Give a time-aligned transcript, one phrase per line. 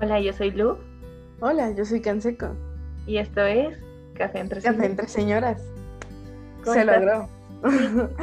[0.00, 0.76] Hola, yo soy Lu
[1.40, 2.48] Hola, yo soy Canseco.
[3.06, 3.76] y esto es
[4.14, 4.90] Café entre Café Señores.
[4.90, 5.62] entre señoras.
[6.64, 7.00] ¿Cómo Se estás?
[7.00, 7.28] logró.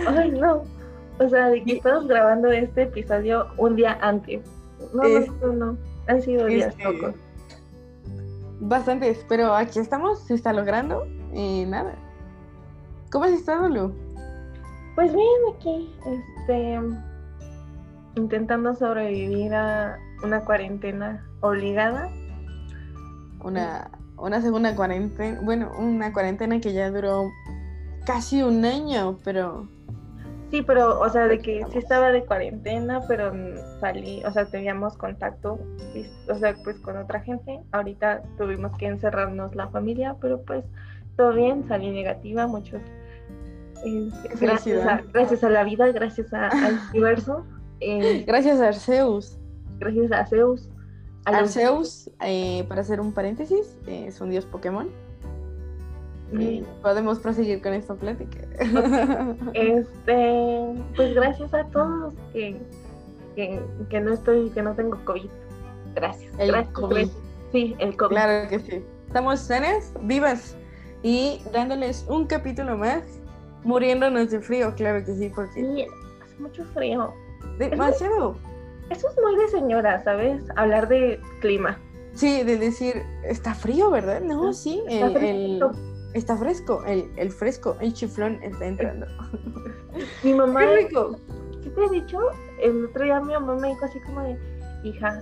[0.08, 0.64] Ay, no.
[1.20, 4.42] O sea, de que Y- estamos grabando este episodio un día antes.
[4.94, 5.78] No, Es- no, no, no.
[6.08, 7.16] Han sido días Este, locos.
[8.60, 11.96] Bastantes, pero aquí estamos, se está logrando y nada.
[13.12, 13.94] ¿Cómo has estado, Lu?
[14.96, 15.94] Pues bien, aquí,
[16.42, 16.80] este,
[18.16, 22.10] intentando sobrevivir a una cuarentena obligada.
[23.44, 27.30] Una, una segunda cuarentena, bueno, una cuarentena que ya duró
[28.06, 29.68] casi un año, pero
[30.52, 33.34] Sí, pero, o sea, de que sí estaba de cuarentena, pero
[33.82, 35.60] salí, o sea, teníamos contacto,
[36.30, 37.60] o sea, pues con otra gente.
[37.72, 40.64] Ahorita tuvimos que encerrarnos la familia, pero pues
[41.18, 42.80] todo bien, salí negativa, muchos.
[43.86, 47.44] eh, Qué gracias, a, gracias a la vida, gracias a- al universo,
[47.82, 49.38] eh, gracias a Arceus.
[49.80, 50.70] gracias a Zeus.
[51.26, 54.90] Arceus, eh, para hacer un paréntesis, eh, es un dios Pokémon.
[56.38, 58.40] Eh, podemos proseguir con esta plática.
[59.54, 62.58] Este, pues gracias a todos que,
[63.36, 65.30] que, que no estoy, que no tengo COVID.
[65.96, 66.32] Gracias.
[66.40, 66.96] El gracias, COVID.
[66.96, 67.18] gracias.
[67.52, 68.10] Sí, el COVID.
[68.10, 68.84] Claro que sí.
[69.08, 70.58] Estamos sanas, vivas
[71.04, 73.04] y dándoles un capítulo más,
[73.64, 75.86] muriéndonos de frío, claro que sí, porque Sí,
[76.24, 77.14] hace mucho frío.
[77.60, 78.36] demasiado.
[78.90, 80.44] Eso es muy de señora, ¿sabes?
[80.56, 81.80] Hablar de clima.
[82.14, 84.22] Sí, de decir, está frío, ¿verdad?
[84.22, 85.62] No, sí, Está el,
[86.14, 89.06] está fresco, el, el fresco, el chiflón está entrando.
[90.24, 91.18] Mi mamá, ¡Qué rico!
[91.62, 92.20] ¿sí te he dicho?
[92.62, 94.38] El otro día mi mamá me dijo así como de,
[94.84, 95.22] hija,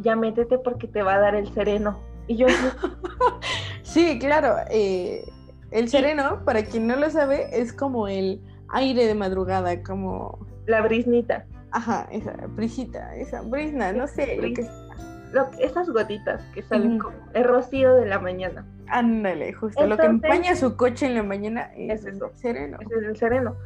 [0.00, 2.00] ya métete porque te va a dar el sereno.
[2.26, 2.46] Y yo,
[3.82, 5.24] Sí, claro, eh,
[5.70, 8.40] el sereno, para quien no lo sabe, es como el
[8.70, 11.46] aire de madrugada, como, la brisnita.
[11.72, 14.66] Ajá, esa brisita, esa brisna, no sé, lo que
[15.32, 18.66] Lo, esas gotitas que salen como el rocío de la mañana.
[18.88, 19.86] Ándale, justo.
[19.86, 22.26] lo que empaña su coche en la mañana es, Es eso.
[22.26, 22.78] el sereno.
[22.80, 23.56] Es el sereno.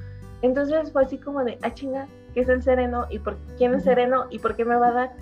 [0.43, 3.07] Entonces fue así como de, ah, chinga, ¿qué es el sereno?
[3.11, 4.27] ¿Y por quién es sereno?
[4.31, 5.13] ¿Y por qué me va a dar?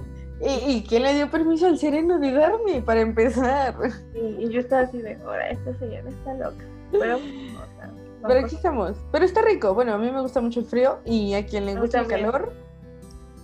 [0.41, 3.75] ¿Y, y quién le dio permiso al sereno de darme para empezar?
[4.15, 6.65] Y, y yo estaba así de, ahora esta señora está loca.
[6.91, 8.97] Pero, o sea, son Pero aquí estamos.
[9.13, 9.73] Pero está rico.
[9.75, 12.53] Bueno, a mí me gusta mucho el frío y a quien le gusta el calor,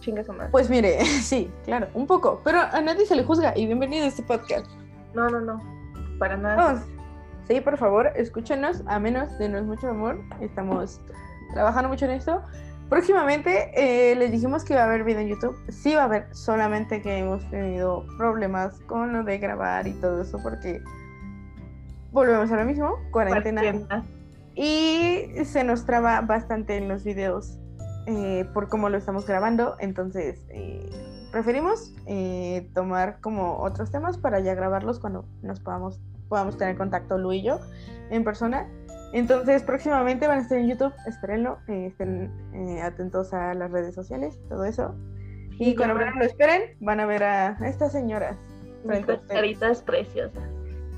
[0.01, 0.51] chinga su madre.
[0.51, 2.41] pues mire, sí, claro, un poco.
[2.45, 4.67] Pero a nadie se le juzga y bienvenido a este podcast.
[5.15, 5.63] No, no, no,
[6.19, 6.57] para nada.
[6.57, 6.83] Vamos.
[7.47, 10.21] Sí, por favor, escúchenos, a menos denos mucho amor.
[10.41, 11.01] Estamos
[11.53, 12.43] trabajando mucho en esto.
[12.89, 15.57] Próximamente eh, les dijimos que iba a haber video en YouTube.
[15.69, 20.23] Sí va a haber, solamente que hemos tenido problemas con lo de grabar y todo
[20.23, 20.83] eso porque
[22.11, 23.61] volvemos a lo mismo, cuarentena.
[23.61, 24.05] Cuarentena.
[24.57, 27.60] Y se nos traba bastante en los videos
[28.11, 29.77] eh, por cómo lo estamos grabando.
[29.79, 30.89] Entonces eh,
[31.31, 37.19] preferimos eh, tomar como otros temas para ya grabarlos cuando nos podamos, podamos tener contacto
[37.19, 37.61] Lu y yo
[38.11, 38.69] en persona.
[39.13, 44.39] Entonces próximamente van a estar en YouTube, espérenlo, estén eh, atentos a las redes sociales,
[44.49, 44.95] todo eso.
[45.59, 48.37] Y cuando menos lo esperen, van a ver a estas señoras
[48.87, 49.41] frente a Nuestras ustedes.
[49.41, 50.43] caritas preciosas.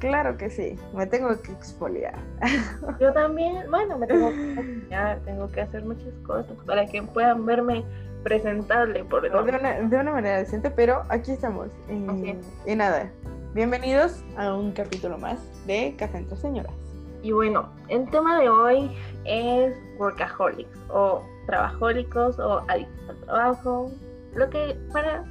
[0.02, 2.18] Claro que sí, me tengo que exfoliar.
[3.00, 7.46] Yo también, bueno, me tengo que maquillar, tengo que hacer muchas cosas para que puedan
[7.46, 7.84] verme
[8.24, 11.68] presentable por de una, de una manera decente, pero aquí estamos.
[11.88, 12.36] Es.
[12.66, 13.12] y nada,
[13.54, 16.74] bienvenidos a un capítulo más de Café entre Señoras.
[17.22, 18.90] Y bueno, el tema de hoy
[19.24, 23.92] es workaholics o trabajólicos o adictos al trabajo,
[24.34, 25.22] lo que para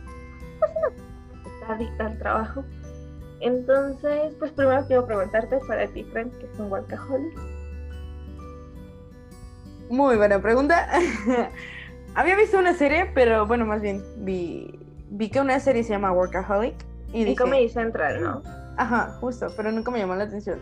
[0.60, 2.64] pues, no, adicta al trabajo.
[3.42, 7.40] Entonces, pues primero quiero preguntarte para ti, Frank, ¿qué es un workaholic?
[9.90, 10.88] Muy buena pregunta.
[12.16, 16.12] Había visto una serie, pero bueno, más bien vi, vi que una serie se llama
[16.12, 16.76] Workaholic.
[17.14, 18.42] Y En dije, Comedy Central, ¿no?
[18.78, 20.60] ajá, justo, pero nunca me llamó la atención.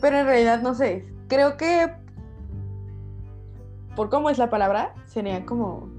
[0.00, 1.92] Pero en realidad no sé, creo que
[3.94, 5.91] por cómo es la palabra, sería como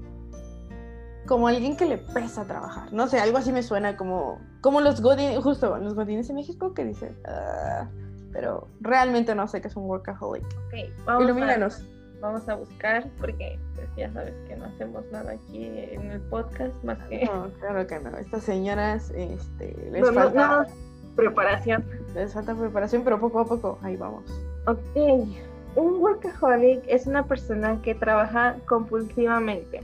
[1.26, 2.92] como alguien que le pesa trabajar.
[2.92, 6.74] No sé, algo así me suena como como los godines, justo los godines en México
[6.74, 7.88] que dicen, "Ah",
[8.32, 10.44] pero realmente no sé qué es un workaholic.
[10.44, 11.84] Ok, vamos a, Ilumínanos.
[12.20, 16.74] vamos a buscar porque pues, ya sabes que no hacemos nada aquí en el podcast
[16.84, 18.16] más que No, claro que no.
[18.18, 20.64] Estas señoras este, les, No, no, falta, no,
[21.14, 21.84] preparación.
[22.14, 24.24] les falta preparación, pero poco a poco, ahí vamos.
[24.66, 24.96] Ok,
[25.76, 29.80] un workaholic es una persona que trabaja compulsivamente.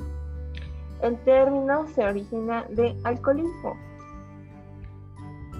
[1.02, 3.76] El término se origina de alcoholismo.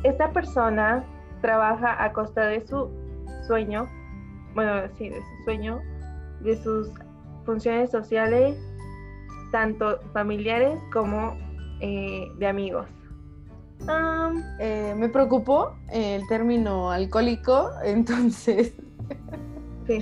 [0.03, 1.05] Esta persona
[1.41, 2.91] trabaja a costa de su
[3.47, 3.89] sueño,
[4.55, 5.81] bueno, sí, de su sueño,
[6.41, 6.91] de sus
[7.45, 8.57] funciones sociales,
[9.51, 11.37] tanto familiares como
[11.81, 12.87] eh, de amigos.
[13.89, 18.75] Am, Eh, me preocupó el término alcohólico, entonces
[19.87, 20.01] sí,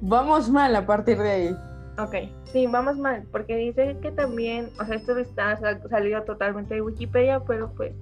[0.00, 1.56] vamos mal a partir de ahí.
[2.04, 2.14] Ok.
[2.52, 6.82] Sí, vamos mal, porque dice que también, o sea, esto está sal- salido totalmente de
[6.82, 7.92] Wikipedia, pero pues,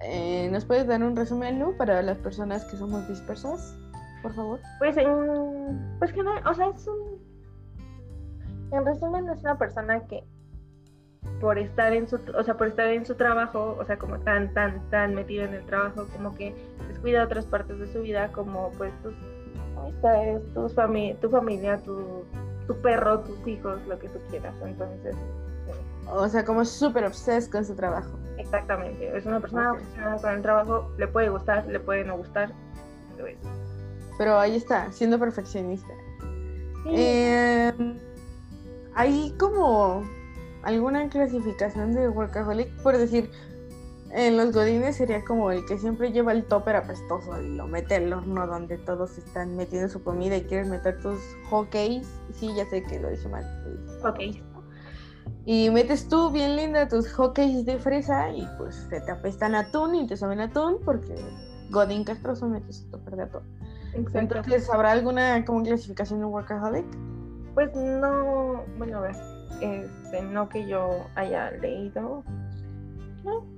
[0.00, 3.76] Eh, ¿Nos puedes dar un resumen, Lu, para las personas que somos dispersas,
[4.22, 4.60] por favor?
[4.78, 7.18] pues, en, pues que no, o sea, es un,
[8.70, 10.22] en resumen es una persona que
[11.40, 14.52] por estar en su, o sea, por estar en su trabajo, o sea, como tan,
[14.54, 16.54] tan, tan metido en el trabajo, como que
[16.88, 19.14] descuida otras partes de su vida, como pues tus
[19.80, 22.24] amistades, tus fami tu familia, tu,
[22.66, 24.54] tu perro, tus hijos, lo que tú quieras.
[24.64, 25.16] Entonces,
[26.10, 28.10] O sea, como súper obses con su trabajo.
[28.38, 32.52] exactamente, es una persona obsesionada con el trabajo, le puede gustar, le puede no gustar.
[33.18, 33.36] lo es.
[34.16, 35.92] Pero ahí está, siendo perfeccionista.
[36.84, 37.72] Sí, Eh,
[38.94, 40.02] hay como
[40.62, 43.30] alguna clasificación de workaholic, por decir,
[44.12, 47.96] en los godines sería como el que siempre lleva el topper apestoso y lo mete
[47.96, 51.18] al horno donde todos están metiendo su comida y quieres meter tus
[51.50, 52.06] hotcakes.
[52.32, 53.44] Sí, ya sé que lo dije mal.
[54.04, 54.18] ok.
[55.44, 59.94] Y metes tú bien linda tus hotcakes de fresa y pues se te apestan atún
[59.94, 61.14] y te saben atún porque
[61.70, 63.42] godín castroso mete su topper de atún.
[63.94, 64.18] Exacto.
[64.18, 66.86] Entonces, ¿habrá alguna como clasificación de workaholic?
[67.54, 69.16] Pues no, bueno, a ver,
[69.60, 72.22] este, no que yo haya leído.
[73.24, 73.57] No,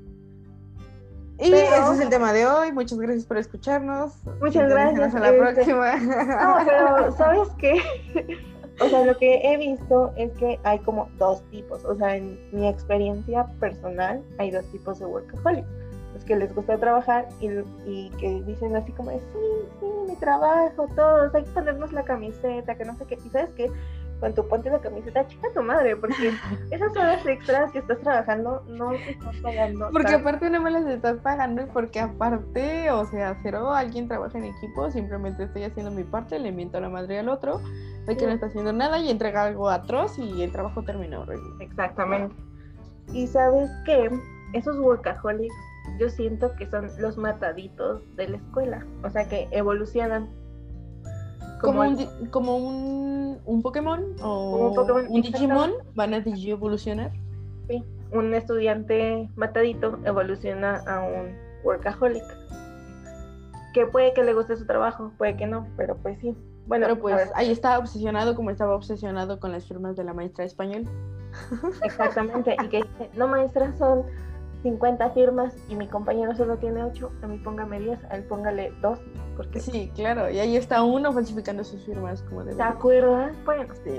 [1.41, 2.71] Y Pero- ese es el tema de hoy.
[2.73, 4.13] Muchas gracias por escucharnos.
[4.41, 5.97] Muchas gracias, Sintonízanos a la próxima.
[5.97, 7.81] No, pero ¿sabes qué?
[8.81, 11.85] O sea, lo que he visto es que hay como dos tipos.
[11.85, 15.69] O sea, en mi experiencia personal hay dos tipos de workaholics.
[16.15, 17.49] Los que les gusta trabajar y,
[17.87, 22.05] y que dicen así como de, sí, sí, mi trabajo, todos, hay que ponernos la
[22.05, 23.19] camiseta, que no sé qué.
[23.25, 23.71] Y sabes qué,
[24.21, 26.33] cuando tú ponte la camiseta, chica tu madre, porque
[26.71, 29.91] esas horas extras que estás trabajando no te estás pagando.
[29.91, 34.39] Porque aparte no me las estás pagando y porque aparte, o sea, cero alguien trabaja
[34.39, 37.61] en equipo, simplemente estoy haciendo mi parte, le miento a la madre al otro,
[38.07, 41.65] de que no está haciendo nada y entrega algo atroz y el trabajo terminó horrible.
[41.65, 42.35] Exactamente.
[43.13, 44.11] Y sabes que
[44.53, 45.55] esos workaholics
[45.99, 50.29] yo siento que son los mataditos de la escuela, o sea que evolucionan.
[51.61, 57.13] Como, un, como un, un Pokémon o Como un Pokémon, un Digimon, van a digievolucionar.
[57.69, 61.35] sí, un estudiante matadito evoluciona a un
[61.65, 62.25] workaholic.
[63.73, 66.35] Que puede que le guste su trabajo, puede que no, pero pues sí.
[66.67, 70.45] Bueno, Pero pues ahí está obsesionado como estaba obsesionado con las firmas de la maestra
[70.45, 70.85] español.
[71.83, 72.57] exactamente.
[72.65, 74.05] Y que dice, no maestra, son
[74.63, 78.73] 50 firmas y mi compañero solo tiene 8, a mí póngame 10, a él póngale
[78.83, 78.99] 2,
[79.37, 83.33] porque Sí, claro, y ahí está uno falsificando sus firmas como de ¿te acuerdas?
[83.45, 83.91] Bueno, Sí.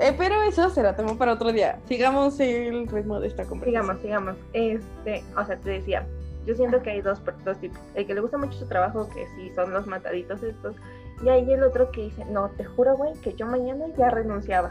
[0.00, 1.80] Eh, pero eso será tema para otro día.
[1.86, 3.98] Sigamos el ritmo de esta conversación.
[3.98, 4.36] sigamos, sigamos.
[4.52, 6.06] Este, o sea, te decía,
[6.46, 7.80] yo siento que hay dos, dos tipos.
[7.96, 10.76] El que le gusta mucho su trabajo, que sí son los mataditos estos,
[11.24, 14.70] y hay el otro que dice, no, te juro, güey, que yo mañana ya renunciaba.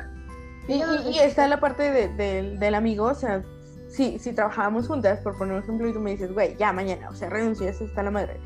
[0.70, 3.44] Y, y- y está la parte de- del amigo, o sea,
[3.88, 7.10] si, si trabajábamos juntas, por poner un ejemplo, y tú me dices, güey, ya mañana,
[7.10, 8.38] o sea, renuncias, está la madre.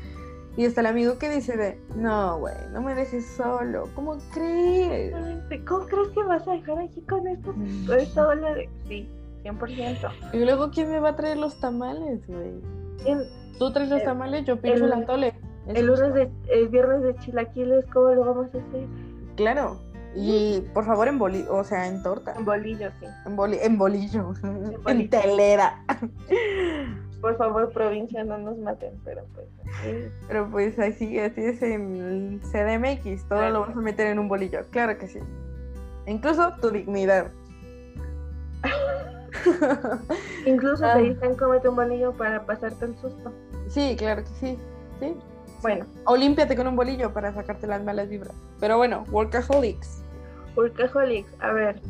[0.56, 5.14] Y está el amigo que dice de, no, güey, no me dejes solo, ¿cómo crees?
[5.66, 8.68] ¿Cómo crees que vas a dejar aquí con esta ola de...?
[8.86, 9.08] Sí,
[9.44, 10.10] 100%.
[10.34, 12.52] Y luego, ¿quién me va a traer los tamales, güey?
[13.58, 15.34] Tú traes los tamales, yo pincho el- el atole.
[15.68, 18.86] el lunes es- de, el viernes de chilaquiles, ¿cómo lo vamos a hacer?
[19.36, 19.80] Claro.
[20.14, 22.34] Y por favor, en boli, o sea, en torta.
[22.36, 23.06] En bolillo, sí.
[23.26, 24.32] En, boli- en bolillo.
[24.86, 25.82] en telera.
[27.20, 29.46] Por favor, provincia, no nos maten, pero pues...
[30.28, 34.66] Pero pues así, así es en CDMX, todo lo vas a meter en un bolillo,
[34.70, 35.20] claro que sí.
[36.06, 37.30] Incluso tu dignidad.
[40.46, 40.94] Incluso Ah.
[40.96, 43.32] te dicen cómete un bolillo para pasarte el susto.
[43.68, 44.58] sí, claro que sí.
[45.00, 45.14] Sí.
[45.62, 48.34] Bueno, O límpiate con un bolillo para sacarte las malas vibras.
[48.58, 50.01] Pero bueno, workaholics.
[50.56, 51.80] Workaholics, a ver,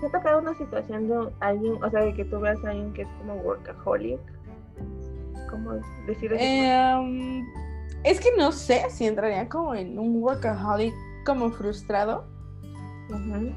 [0.00, 2.92] ¿te ha tocado una situación de alguien, o sea, de que tú veas a alguien
[2.92, 4.20] que es como workaholic?
[5.50, 5.72] ¿Cómo
[6.06, 6.42] decir eso?
[6.42, 7.44] Eh, um,
[8.04, 10.94] es que no sé si entraría como en un workaholic
[11.26, 12.24] como frustrado.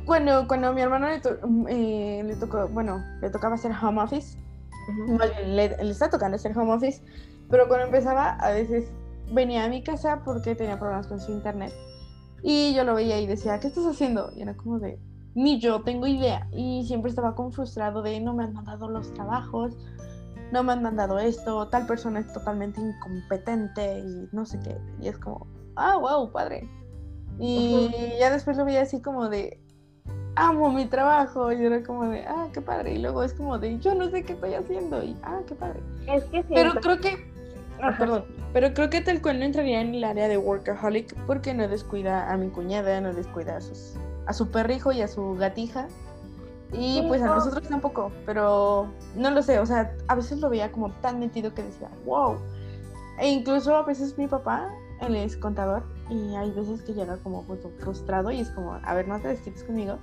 [0.05, 1.37] Cuando, cuando a mi hermano le, to-
[1.69, 4.37] eh, le tocó, bueno, le tocaba hacer home office,
[4.89, 5.13] ujú.
[5.13, 7.01] más bien, le, le está tocando hacer home office,
[7.49, 8.91] pero cuando empezaba a veces
[9.31, 11.71] venía a mi casa porque tenía problemas con su internet.
[12.47, 14.31] Y yo lo veía y decía, ¿qué estás haciendo?
[14.35, 14.99] Y era como de,
[15.33, 16.47] ni yo tengo idea.
[16.51, 19.75] Y siempre estaba como frustrado de, no me han mandado los trabajos,
[20.51, 24.77] no me han mandado esto, tal persona es totalmente incompetente y no sé qué.
[25.01, 26.69] Y es como, ah, wow, padre.
[27.39, 29.59] Y ya después lo veía así como de,
[30.35, 31.51] amo mi trabajo.
[31.51, 32.93] Y era como de, ah, qué padre.
[32.93, 35.03] Y luego es como de, yo no sé qué estoy haciendo.
[35.03, 35.79] Y, ah, qué padre.
[36.07, 36.49] Es que sí.
[36.53, 37.33] Pero creo que,
[37.81, 41.53] ah, perdón, pero creo que tal cual no entraría en el área de workaholic porque
[41.53, 45.35] no descuida a mi cuñada, no descuida a, sus, a su perrijo y a su
[45.35, 45.87] gatija.
[46.73, 47.35] Y Sí, pues a no.
[47.35, 51.53] nosotros tampoco, pero no lo sé, o sea, a veces lo veía como tan metido
[51.53, 52.37] que decía, wow.
[53.19, 54.69] E incluso a veces mi papá,
[55.01, 58.93] él es contador, y hay veces que llega como justo frustrado y es como, a
[58.93, 59.99] ver, no te desquites conmigo,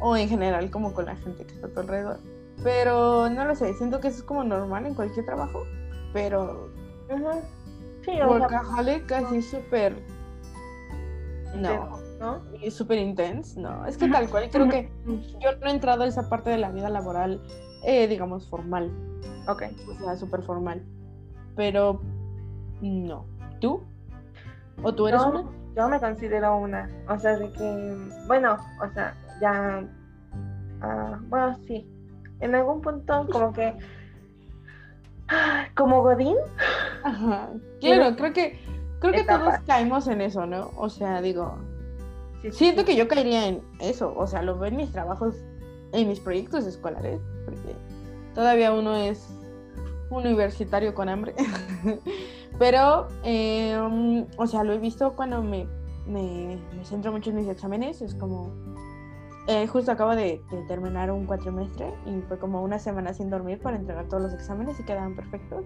[0.00, 2.18] o en general como con la gente que está a tu alrededor.
[2.62, 5.64] Pero no lo sé, siento que eso es como normal en cualquier trabajo,
[6.12, 6.70] pero
[7.10, 7.42] Ujú.
[8.04, 10.02] Sí, o sea, workaholic así súper...
[11.54, 12.42] No, intenso, ¿no?
[12.62, 14.92] y súper intense, no, es que tal cual, creo que
[15.40, 17.42] yo no he entrado a esa parte de la vida laboral,
[17.84, 18.92] eh, digamos, formal,
[19.48, 19.62] Ok.
[19.88, 20.82] o sea, súper formal.
[21.56, 22.00] Pero
[22.82, 23.24] no.
[23.60, 23.82] ¿Tú?
[24.82, 25.44] ¿O tú eres una?
[25.74, 26.88] Yo me considero una.
[27.08, 27.96] O sea, de que,
[28.26, 29.84] bueno, o sea, ya.
[30.80, 31.88] ah, bueno, sí.
[32.40, 33.74] En algún punto, como que.
[35.76, 36.36] Como Godín.
[37.04, 37.50] Ajá.
[37.80, 38.58] Claro, creo que
[39.00, 40.70] creo que todos caemos en eso, ¿no?
[40.76, 41.56] O sea, digo,
[42.42, 42.86] sí, siento sí.
[42.86, 45.36] que yo caería en eso, o sea, lo veo en mis trabajos,
[45.92, 47.74] en mis proyectos escolares, porque
[48.34, 49.28] todavía uno es
[50.10, 51.34] universitario con hambre.
[52.58, 55.66] Pero, eh, um, o sea, lo he visto cuando me,
[56.06, 58.52] me, me centro mucho en mis exámenes, es como,
[59.48, 63.78] eh, justo acabo de, terminar un cuatrimestre y fue como una semana sin dormir para
[63.78, 65.64] entregar todos los exámenes y quedaban perfectos.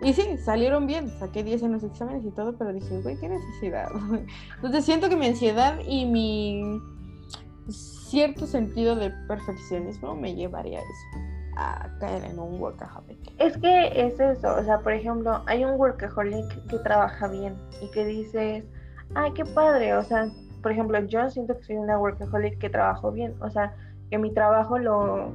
[0.00, 3.28] Y sí, salieron bien, saqué 10 en los exámenes y todo, pero dije, güey, qué
[3.28, 3.90] necesidad.
[4.56, 6.80] Entonces siento que mi ansiedad y mi
[7.68, 13.18] cierto sentido de perfeccionismo me llevaría a eso, a caer en un workaholic.
[13.38, 14.56] Es que es eso.
[14.56, 18.64] O sea, por ejemplo, hay un workaholic que trabaja bien y que dices,
[19.14, 19.94] ay, qué padre.
[19.96, 20.30] O sea,
[20.62, 23.34] por ejemplo, yo siento que soy una workaholic que trabajo bien.
[23.40, 23.74] O sea,
[24.10, 25.32] que mi trabajo lo.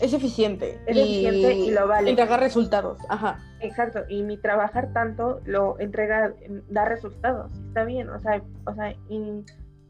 [0.00, 0.80] Es eficiente.
[0.86, 2.10] Es eficiente y lo vale.
[2.10, 3.38] Entregar resultados, ajá.
[3.60, 6.32] Exacto, y mi trabajar tanto lo entrega,
[6.68, 9.44] da resultados, está bien, o sea, o sea, y,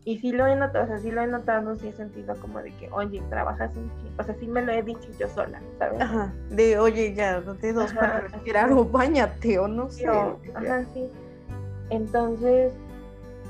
[0.04, 2.60] y sí lo he notado, o sea, sí lo he notado, sí he sentido como
[2.60, 6.00] de que, oye, trabajas un o sea, sí me lo he dicho yo sola, ¿sabes?
[6.00, 6.32] Ajá.
[6.50, 8.76] De, oye, ya, date dos Ajá, para respirar es.
[8.76, 10.08] o bañate o no sé.
[10.08, 11.08] Ajá, sí.
[11.90, 12.72] Entonces,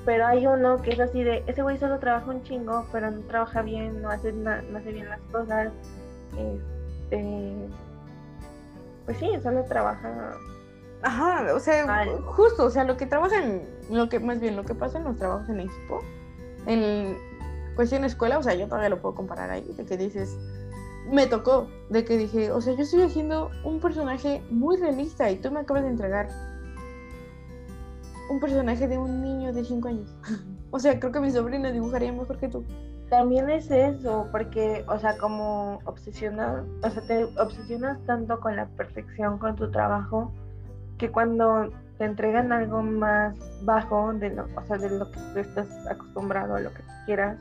[0.04, 3.20] pero hay uno que es así de, ese güey solo trabaja un chingo, pero no
[3.22, 5.72] trabaja bien, no hace, na- no hace bien las cosas,
[6.36, 7.68] este,
[9.04, 10.32] pues sí, solo trabaja
[11.02, 12.08] Ajá, o sea, Mal.
[12.26, 15.04] justo, o sea, lo que trabaja en, lo que, más bien, lo que pasa en
[15.04, 16.00] los trabajos en equipo,
[16.66, 17.16] en
[17.74, 20.36] cuestión escuela, o sea, yo todavía lo puedo comparar ahí, de que dices,
[21.10, 25.36] me tocó, de que dije, o sea, yo estoy haciendo un personaje muy realista y
[25.36, 26.28] tú me acabas de entregar
[28.30, 30.14] un personaje de un niño de 5 años.
[30.70, 32.64] O sea, creo que mi sobrina dibujaría mejor que tú.
[33.08, 38.66] También es eso, porque, o sea, como obsesionado, o sea, te obsesionas tanto con la
[38.66, 40.30] perfección, con tu trabajo,
[40.96, 43.34] que cuando te entregan algo más
[43.64, 47.36] bajo de lo, o sea, de lo que tú estás acostumbrado a lo que quieras,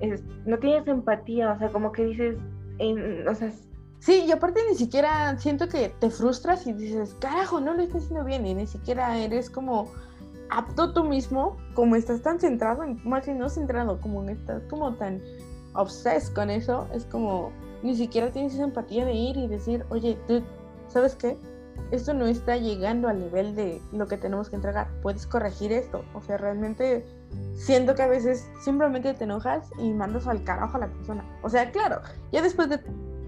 [0.00, 2.36] es- no tienes empatía, o sea, como que dices,
[2.78, 3.52] en- o sea,
[4.04, 8.02] Sí, y aparte ni siquiera siento que te frustras y dices, carajo, no lo estás
[8.02, 9.90] haciendo bien, y ni siquiera eres como
[10.50, 14.92] apto tú mismo, como estás tan centrado, en, más bien no centrado, como estás como
[14.96, 15.22] tan
[15.72, 17.50] obsessed con eso, es como
[17.82, 20.44] ni siquiera tienes esa empatía de ir y decir, oye, dude,
[20.88, 21.38] ¿sabes qué?
[21.90, 26.04] Esto no está llegando al nivel de lo que tenemos que entregar, puedes corregir esto,
[26.12, 27.06] o sea, realmente
[27.54, 31.48] siento que a veces simplemente te enojas y mandas al carajo a la persona, o
[31.48, 32.80] sea, claro, ya después de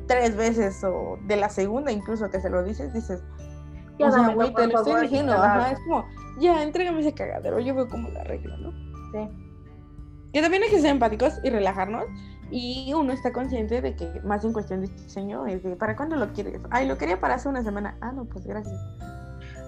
[0.06, 3.22] tres veces o de la segunda incluso que se lo dices, dices,
[3.98, 6.04] ya o sea, güey, te lo estoy diciendo, ajá, es como,
[6.38, 8.70] ya, entrégame ese cagadero, yo veo cómo la arreglo, ¿no?
[9.12, 9.28] Sí.
[10.32, 12.04] Que también hay que ser empáticos y relajarnos
[12.50, 16.16] y uno está consciente de que más en cuestión de diseño es de, ¿para cuándo
[16.16, 16.60] lo quieres?
[16.70, 18.78] Ay, lo quería para hace una semana, ah, no, pues gracias.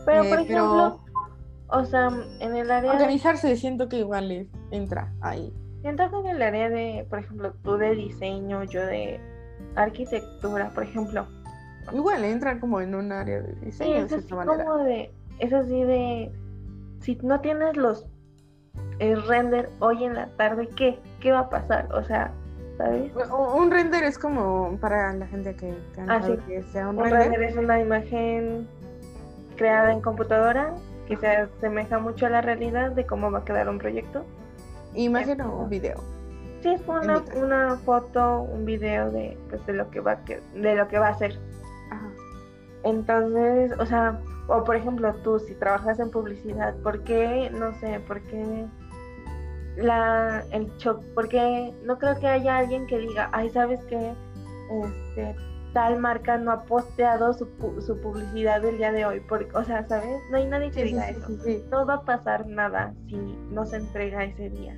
[0.05, 1.05] Pero, Eh, por pero- ejemplo,
[1.71, 2.09] o sea,
[2.41, 2.97] en el área de...
[2.97, 5.53] Organizarse siento que igual es- entra ahí.
[5.81, 9.21] Siento que en el área de, por ejemplo, tú de diseño, yo de
[9.77, 11.27] arquitectura, por ejemplo,
[11.93, 14.65] Igual entra como en un área de Sí, diseño de es así cierta manera.
[14.65, 16.31] como de, es así de,
[17.01, 18.07] si no tienes los
[18.99, 20.99] el render hoy en la tarde, ¿qué?
[21.21, 21.89] ¿Qué va a pasar?
[21.95, 22.31] O sea,
[22.77, 23.11] ¿sabes?
[23.57, 26.37] Un render es como para la gente que, que Ah, sí.
[26.47, 27.21] que sea un Un render.
[27.31, 28.69] render es una imagen
[29.57, 30.75] creada en computadora
[31.07, 34.25] que se asemeja mucho a la realidad de cómo va a quedar un proyecto.
[34.95, 35.97] Imagen o video.
[36.63, 40.75] Sí, como una, una foto, un video de, pues, de lo que va que- de
[40.75, 41.39] lo que va a ser.
[41.91, 42.09] Ajá.
[42.85, 48.01] Entonces, o sea, o por ejemplo tú, si trabajas en publicidad, ¿por qué, no sé,
[48.01, 48.67] por qué
[49.77, 54.15] la, el shock, porque no creo que haya alguien que diga, ay, ¿sabes qué?
[54.85, 55.37] Este,
[55.73, 57.47] tal marca no ha posteado su,
[57.81, 60.19] su publicidad del día de hoy, porque, o sea, ¿sabes?
[60.31, 61.29] No hay nadie que diga eso.
[61.71, 63.17] no va a pasar nada si
[63.51, 64.77] no se entrega ese día.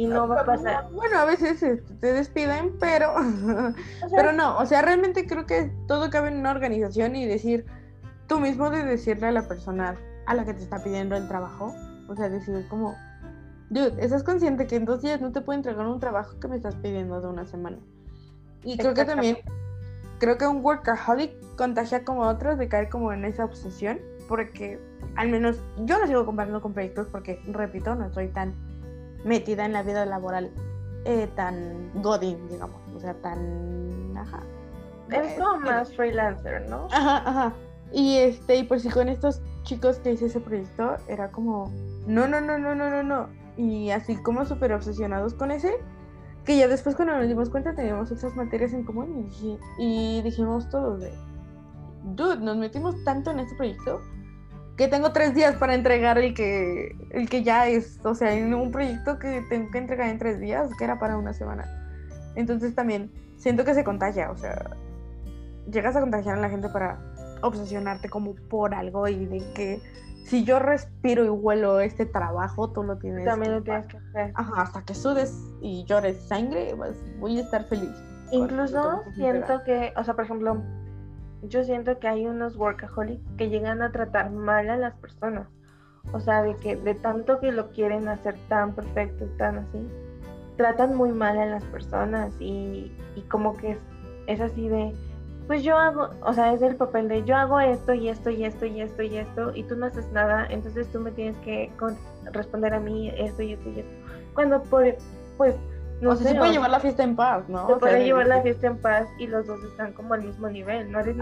[0.00, 0.88] Y no va a pasar.
[0.92, 3.12] Bueno, a veces este, te despiden, pero,
[4.16, 7.66] pero no, o sea, realmente creo que todo cabe en una organización y decir,
[8.26, 11.74] tú mismo de decirle a la persona a la que te está pidiendo el trabajo,
[12.08, 12.94] o sea, decir como,
[13.68, 16.56] dude, ¿estás consciente que en dos días no te puedo entregar un trabajo que me
[16.56, 17.76] estás pidiendo de una semana?
[18.64, 19.36] Y creo que también,
[20.18, 24.80] creo que un workaholic contagia como a otros de caer como en esa obsesión, porque
[25.16, 28.69] al menos yo no sigo comparando con proyectos porque, repito, no estoy tan
[29.24, 30.50] metida en la vida laboral
[31.04, 34.16] eh, tan godin, digamos, o sea, tan...
[34.16, 34.42] Ajá.
[35.10, 36.86] Es como más freelancer, ¿no?
[36.90, 37.52] Ajá, ajá.
[37.92, 41.72] Y este, y pues sí, con estos chicos que hice ese proyecto, era como,
[42.06, 43.28] no, no, no, no, no, no, no.
[43.56, 45.74] Y así como súper obsesionados con ese,
[46.44, 50.68] que ya después cuando nos dimos cuenta teníamos otras materias en común y, y dijimos
[50.70, 51.12] todos de,
[52.14, 54.00] dude, nos metimos tanto en este proyecto
[54.80, 58.54] que tengo tres días para entregar el que, el que ya es, o sea, en
[58.54, 61.66] un proyecto que tengo que entregar en tres días, que era para una semana.
[62.34, 64.70] Entonces también siento que se contagia, o sea,
[65.70, 66.98] llegas a contagiar a la gente para
[67.42, 69.82] obsesionarte como por algo y de que
[70.24, 73.26] si yo respiro y huelo este trabajo, tú lo tienes.
[73.26, 74.32] También lo tienes que hacer.
[74.34, 77.94] Ajá, hasta que sudes y llores sangre, pues voy a estar feliz.
[78.32, 80.62] Incluso siento que, o sea, por ejemplo,
[81.42, 85.48] yo siento que hay unos workaholics que llegan a tratar mal a las personas.
[86.12, 89.86] O sea, de que de tanto que lo quieren hacer tan perfecto tan así,
[90.56, 93.78] tratan muy mal a las personas y, y como que es,
[94.26, 94.92] es así de,
[95.46, 98.44] pues yo hago, o sea, es el papel de yo hago esto y esto y
[98.44, 101.70] esto y esto y esto y tú no haces nada, entonces tú me tienes que
[102.32, 103.90] responder a mí esto y esto y esto.
[104.34, 104.84] Cuando por,
[105.36, 105.56] pues
[106.00, 107.66] no sé, se puede llevar la fiesta en paz, ¿no?
[107.66, 110.90] Se puede llevar la fiesta en paz y los dos están como al mismo nivel,
[110.90, 111.00] ¿no?
[111.00, 111.16] Eres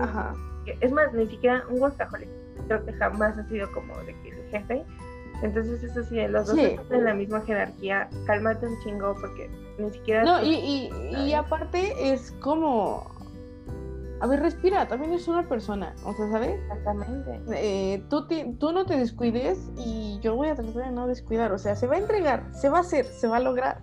[0.80, 2.28] es más, ni siquiera un workaholic.
[2.66, 4.84] Creo que jamás ha sido como de que el jefe.
[5.42, 8.08] Entonces, eso sí, los dos están en la misma jerarquía.
[8.26, 10.24] Cálmate un chingo porque ni siquiera.
[10.24, 13.06] No, y, y, y aparte es como.
[14.20, 16.58] A ver, respira, también es una persona, o sea, ¿sabes?
[16.62, 17.40] Exactamente.
[17.52, 18.26] Eh, tú,
[18.58, 21.86] tú no te descuides y yo voy a tratar de no descuidar, o sea, se
[21.86, 23.80] va a entregar, se va a hacer, se va a lograr.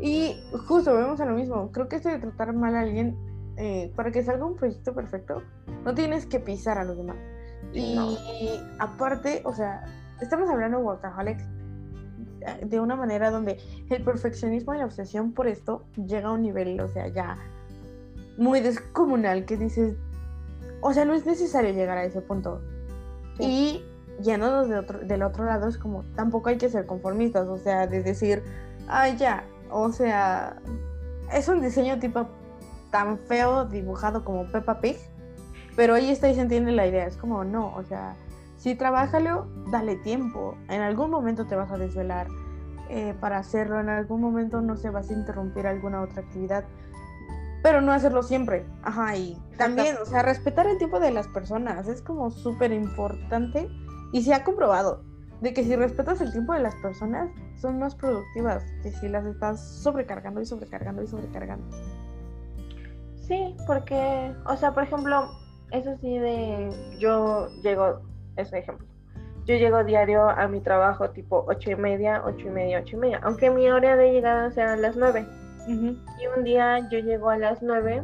[0.00, 1.70] Y justo vemos a lo mismo.
[1.72, 3.16] Creo que esto de tratar mal a alguien,
[3.56, 5.42] eh, para que salga un proyecto perfecto,
[5.84, 7.16] no tienes que pisar a los demás.
[7.72, 9.84] Y aparte, o sea,
[10.20, 11.44] estamos hablando de workaholics
[12.66, 13.58] de una manera donde
[13.90, 17.38] el perfeccionismo y la obsesión por esto llega a un nivel, o sea, ya
[18.36, 19.96] muy descomunal que dices,
[20.80, 22.60] o sea, no es necesario llegar a ese punto.
[23.38, 23.82] Y
[24.20, 27.86] yéndonos de otro, del otro lado es como, tampoco hay que ser conformistas, o sea,
[27.86, 28.42] de decir,
[28.88, 29.44] ay, ya,
[29.74, 30.56] o sea,
[31.32, 32.28] es un diseño tipo
[32.92, 34.96] tan feo dibujado como Peppa Pig,
[35.74, 37.06] pero ahí está y se entiende la idea.
[37.06, 38.14] Es como, no, o sea,
[38.56, 40.56] sí, trabájalo, dale tiempo.
[40.68, 42.28] En algún momento te vas a desvelar
[42.88, 46.64] eh, para hacerlo, en algún momento no se vas a interrumpir alguna otra actividad,
[47.64, 48.66] pero no hacerlo siempre.
[48.84, 53.68] Ajá, y también, o sea, respetar el tiempo de las personas es como súper importante
[54.12, 55.02] y se ha comprobado
[55.44, 59.26] de que si respetas el tiempo de las personas, son más productivas que si las
[59.26, 61.64] estás sobrecargando y sobrecargando y sobrecargando.
[63.20, 65.28] Sí, porque, o sea, por ejemplo,
[65.70, 68.00] eso sí de, yo llego,
[68.36, 68.86] ese ejemplo,
[69.44, 73.00] yo llego diario a mi trabajo tipo ocho y media, ocho y media, ocho y
[73.00, 75.26] media, aunque mi hora de llegada sea a las nueve.
[75.68, 78.02] Y un día yo llego a las nueve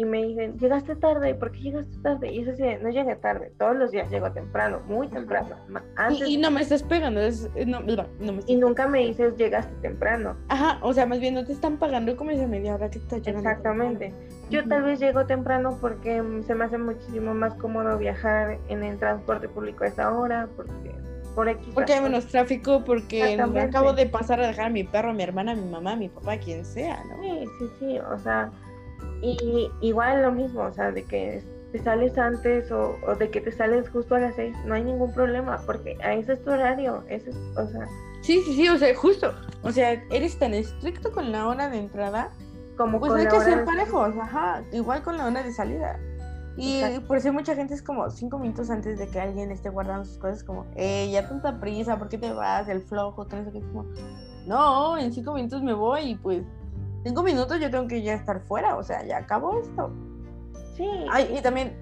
[0.00, 2.32] y me dicen, llegaste tarde, ¿por qué llegaste tarde?
[2.32, 5.56] Y eso sí, no llegué tarde, todos los días llego temprano, muy temprano.
[6.26, 7.82] y, no me estás pegando, es, no,
[8.46, 10.36] y nunca me dices, llegaste temprano.
[10.48, 13.20] Ajá, o sea, más bien no te están pagando como esa media hora que estás
[13.20, 13.46] llegando.
[13.46, 14.14] Exactamente.
[14.48, 18.96] Yo tal vez llego temprano porque se me hace muchísimo más cómodo viajar en el
[18.98, 20.94] transporte público a esa hora, porque
[21.34, 21.70] por aquí.
[21.74, 25.12] Porque hay menos tráfico, porque me acabo de pasar a dejar a mi perro, a
[25.12, 27.22] mi hermana, a mi mamá, a mi papá, quien sea, ¿no?
[27.22, 28.50] Sí, sí, sí, o sea
[29.22, 33.52] y igual lo mismo, o sea, de que te sales antes o, de que te
[33.52, 37.04] sales justo a las seis, no hay ningún problema, porque a ese es tu horario,
[37.08, 37.86] ese es, o sea...
[38.22, 39.32] Sí, sí, sí, o sea, justo,
[39.62, 42.30] o sea, eres tan estricto con la hora de entrada,
[42.76, 45.98] como pues hay que ser parejos, ajá, igual con la hora de salida.
[46.56, 50.04] Y por eso mucha gente es como cinco minutos antes de que alguien esté guardando
[50.04, 52.68] sus cosas, como, eh, ya tanta prisa, ¿por qué te vas?
[52.68, 53.86] El flojo, todo eso que es como,
[54.46, 56.42] no, en cinco minutos me voy y pues
[57.04, 59.90] cinco minutos yo tengo que ya estar fuera, o sea, ya acabó esto.
[60.76, 60.88] Sí.
[61.10, 61.76] Ay, y también,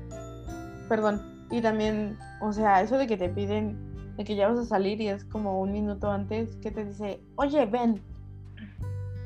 [0.89, 4.65] perdón, y también, o sea, eso de que te piden de que ya vas a
[4.65, 8.03] salir y es como un minuto antes que te dice, oye, ven,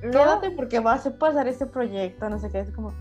[0.02, 2.92] quédate porque vas a pasar este proyecto, no sé qué, es como...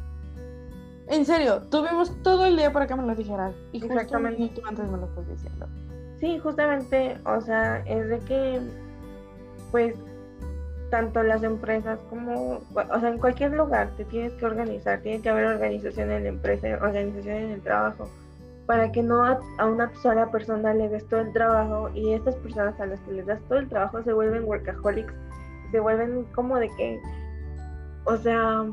[1.08, 4.41] En serio, tuvimos todo el día para que me lo dijeras y justo Exactamente.
[4.41, 5.67] un minuto antes me lo estás diciendo.
[6.21, 8.62] Sí, justamente, o sea, es de que,
[9.71, 9.95] pues,
[10.91, 15.30] tanto las empresas como, o sea, en cualquier lugar te tienes que organizar, tiene que
[15.30, 18.08] haber organización en la empresa, organización en el trabajo,
[18.67, 22.80] para que no a, una sola persona le des todo el trabajo y estas personas
[22.80, 25.13] a las que les das todo el trabajo se vuelven workaholics,
[25.71, 27.01] se vuelven como de que,
[28.04, 28.65] o sea,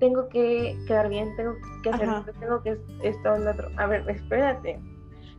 [0.00, 2.20] tengo que quedar bien, tengo que hacer Ajá.
[2.20, 3.68] esto, tengo que esto, lo otro.
[3.76, 4.80] A ver, espérate,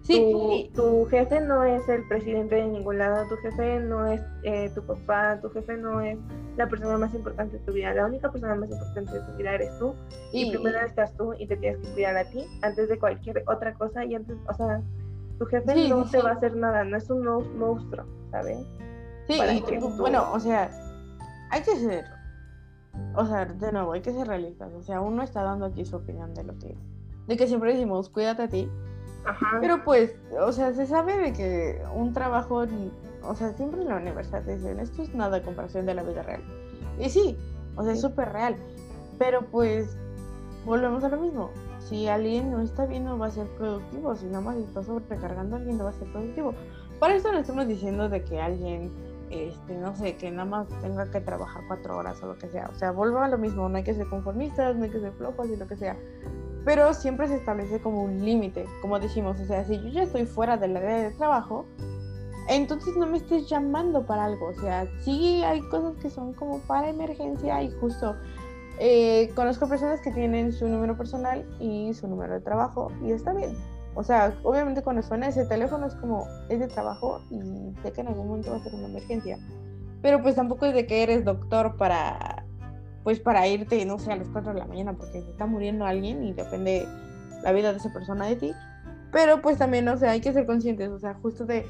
[0.01, 4.21] Sí, tu, tu jefe no es el presidente de ningún lado, tu jefe no es
[4.43, 6.17] eh, tu papá, tu jefe no es
[6.57, 9.53] la persona más importante de tu vida, la única persona más importante de tu vida
[9.53, 9.93] eres tú
[10.31, 13.43] y, y, primero estás tú y te tienes que cuidar a ti antes de cualquier
[13.47, 14.81] otra cosa y antes, o sea,
[15.37, 18.57] tu jefe Sí, no te va a hacer nada, no es un mo- monstruo, ¿sabes?
[19.27, 20.71] Sí, y tú- bueno, o sea,
[21.51, 22.05] hay que ser,
[23.15, 24.73] o sea, de nuevo, hay que ser realistas.
[24.73, 26.75] O sea, uno está dando aquí su opinión de lo que,
[27.27, 28.69] de que siempre decimos, cuídate a ti.
[29.29, 29.57] Ajá.
[29.61, 32.65] Pero pues, o sea, se sabe de que un trabajo,
[33.23, 36.03] o sea, siempre en la universidad te dicen, esto es nada a comparación de la
[36.03, 36.41] vida real.
[36.99, 37.37] Y sí,
[37.75, 38.55] o sea, es súper real.
[39.17, 39.97] Pero pues,
[40.65, 41.51] volvemos a lo mismo.
[41.79, 44.15] Si alguien no está bien, no va a ser productivo.
[44.15, 46.53] Si nada más está sobrecargando a alguien, no va a ser productivo.
[46.99, 48.91] Para esto no estamos diciendo de que alguien,
[49.29, 52.69] este, no sé, que nada más tenga que trabajar cuatro horas o lo que sea.
[52.71, 53.69] O sea, vuelva a lo mismo.
[53.69, 55.95] No hay que ser conformistas, no hay que ser flojos y lo que sea.
[56.65, 59.39] Pero siempre se establece como un límite, como decimos.
[59.39, 61.65] O sea, si yo ya estoy fuera del área de trabajo,
[62.49, 64.47] entonces no me estés llamando para algo.
[64.47, 68.15] O sea, sí hay cosas que son como para emergencia y justo
[68.79, 73.33] eh, conozco personas que tienen su número personal y su número de trabajo y está
[73.33, 73.55] bien.
[73.93, 77.39] O sea, obviamente cuando suena ese teléfono es como, es de trabajo y
[77.83, 79.37] sé que en algún momento va a ser una emergencia.
[80.01, 82.45] Pero pues tampoco es de que eres doctor para,
[83.03, 85.85] pues para irte, no sé, a las 4 de la mañana porque se está muriendo
[85.85, 86.87] alguien y depende
[87.43, 88.51] la vida de esa persona de ti.
[89.11, 91.65] Pero pues también, o sea, hay que ser conscientes, o sea, justo de...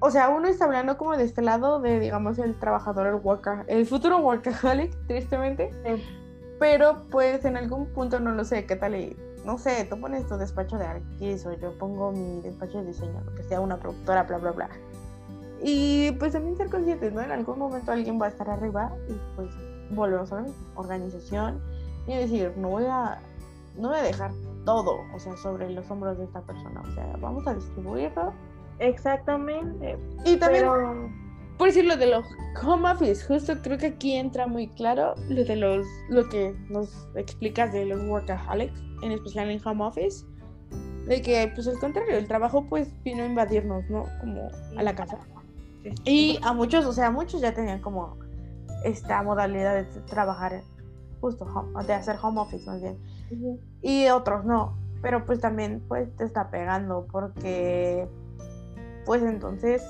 [0.00, 3.64] O sea, uno está hablando como de este lado de, digamos, el trabajador, el worker,
[3.66, 5.72] el futuro workaholic, tristemente.
[5.84, 6.04] Sí.
[6.60, 8.96] Pero pues en algún punto no lo sé, ¿qué tal?
[8.96, 12.88] Y, no sé, tú pones tu despacho de arquis o yo pongo mi despacho de
[12.88, 14.68] diseño, lo que sea, una productora, bla, bla, bla.
[15.62, 17.20] Y pues también ser conscientes, ¿no?
[17.20, 19.50] En algún momento alguien va a estar arriba y pues
[19.90, 21.60] volvemos a la organización
[22.06, 23.20] y decir, no voy a,
[23.76, 24.32] no voy a dejar
[24.64, 28.32] todo, o sea, sobre los hombros de esta persona, o sea, vamos a distribuirlo.
[28.78, 29.98] Exactamente.
[30.24, 31.10] Y también, Pero
[31.58, 32.24] por decir lo de los
[32.62, 37.08] home office, justo creo que aquí entra muy claro lo de los, lo que nos
[37.16, 40.24] explicas de los workaholics, en especial en home office,
[41.06, 44.04] de que pues al contrario, el trabajo pues vino a invadirnos, ¿no?
[44.20, 45.18] Como a la casa.
[45.82, 48.16] sí, Y a muchos, o sea, muchos ya tenían como
[48.84, 50.62] esta modalidad de trabajar
[51.20, 52.98] justo, home- de hacer home office más bien.
[53.82, 54.78] Y otros no.
[55.02, 58.08] Pero pues también pues te está pegando porque
[59.06, 59.82] pues entonces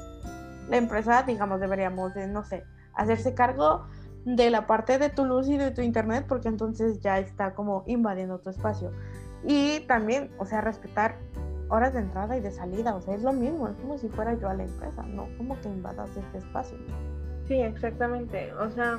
[0.68, 3.86] la empresa, digamos, deberíamos de, no sé, hacerse cargo
[4.24, 7.84] de la parte de tu luz y de tu internet porque entonces ya está como
[7.86, 8.92] invadiendo tu espacio.
[9.44, 11.16] Y también, o sea, respetar
[11.70, 14.34] horas de entrada y de salida, o sea, es lo mismo, es como si fuera
[14.34, 16.76] yo a la empresa, no como que invadas este espacio.
[17.48, 18.52] Sí, exactamente.
[18.54, 18.98] O sea,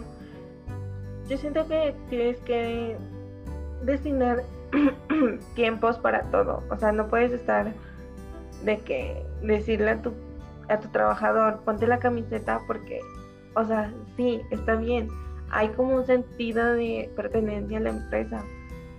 [1.27, 2.97] yo siento que tienes que
[3.83, 4.43] destinar
[5.55, 6.63] tiempos para todo.
[6.71, 7.71] O sea, no puedes estar
[8.65, 10.13] de que decirle a tu,
[10.67, 12.99] a tu trabajador, ponte la camiseta porque,
[13.55, 15.07] o sea, sí, está bien.
[15.51, 18.43] Hay como un sentido de pertenencia a la empresa.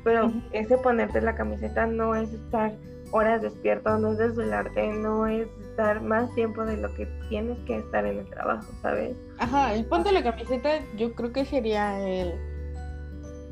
[0.05, 2.73] Pero ese ponerte la camiseta no es estar
[3.11, 5.49] horas despierto, no es desvelarte, no es
[5.81, 9.17] estar más tiempo de lo que tienes que estar en el trabajo, ¿sabes?
[9.39, 12.35] Ajá, el ponte la camiseta yo creo que sería el...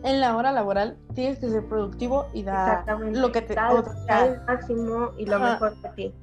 [0.04, 3.54] En la hora laboral tienes que ser productivo y dar lo que te...
[3.54, 3.84] Dar
[4.26, 5.52] el máximo y lo Ajá.
[5.54, 6.14] mejor de ti.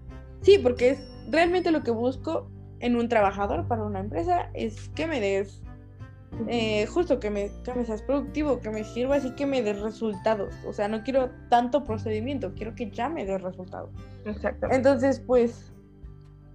[0.42, 2.48] Sí, porque es realmente lo que busco
[2.80, 5.62] en un trabajador para una empresa es que me des,
[6.48, 9.82] eh, justo que me, que me seas productivo, que me sirvas y que me des
[9.82, 10.54] resultados.
[10.66, 13.90] O sea, no quiero tanto procedimiento, quiero que ya me des resultados.
[14.26, 14.78] Exactamente.
[14.78, 15.74] Entonces, pues,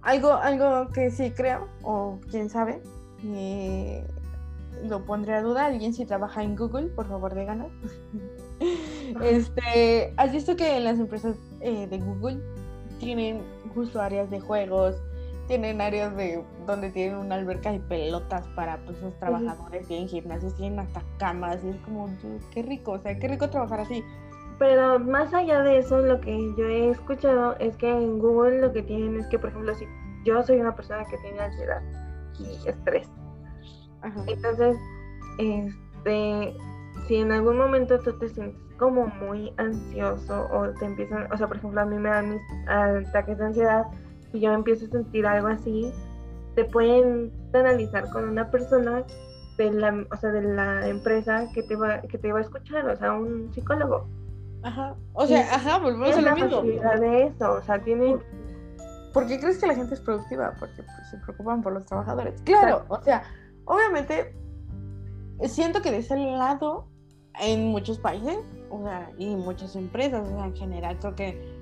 [0.01, 2.81] algo, algo que sí creo, o quién sabe,
[3.23, 4.05] eh,
[4.83, 5.65] lo pondré a duda.
[5.65, 7.71] Alguien si trabaja en Google, por favor, díganos.
[9.23, 12.39] este, ¿has visto que en las empresas eh, de Google
[12.99, 14.95] tienen justo áreas de juegos?
[15.47, 20.55] Tienen áreas de donde tienen una alberca de pelotas para pues, sus trabajadores, tienen gimnasios,
[20.55, 24.03] tienen hasta camas, y es como, "Dude, qué rico, o sea, qué rico trabajar así.
[24.61, 28.71] Pero más allá de eso, lo que yo he escuchado es que en Google lo
[28.71, 29.87] que tienen es que, por ejemplo, si
[30.23, 31.81] yo soy una persona que tiene ansiedad
[32.37, 33.09] y estrés,
[34.27, 34.77] entonces,
[35.39, 36.55] este,
[37.07, 41.47] si en algún momento tú te sientes como muy ansioso o te empiezan, o sea,
[41.47, 43.85] por ejemplo, a mí me dan mis ataques de ansiedad
[44.31, 45.91] y yo empiezo a sentir algo así,
[46.53, 49.03] te pueden analizar con una persona
[49.57, 52.87] de la, o sea, de la empresa que te va, que te va a escuchar,
[52.87, 54.20] o sea, un psicólogo.
[54.63, 56.61] Ajá, o sea, ajá, volvemos a lo mismo.
[56.61, 58.17] de eso, o sea, tiene...
[59.13, 60.53] ¿Por qué crees que la gente es productiva?
[60.59, 62.41] Porque pues, se preocupan por los trabajadores.
[62.43, 63.23] Claro, o sea,
[63.65, 64.33] obviamente
[65.47, 66.87] siento que de ese lado
[67.39, 68.37] en muchos países,
[68.69, 71.61] o sea, y muchas empresas, o sea, en general, creo que,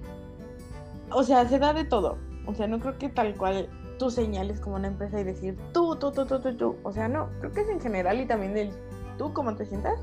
[1.11, 2.17] o sea, se da de todo.
[2.45, 5.95] O sea, no creo que tal cual tú señales como una empresa y decir tú,
[5.95, 6.75] tú, tú, tú, tú, tú.
[6.83, 8.71] O sea, no, creo que es en general y también del
[9.17, 9.99] tú, cómo te sientas.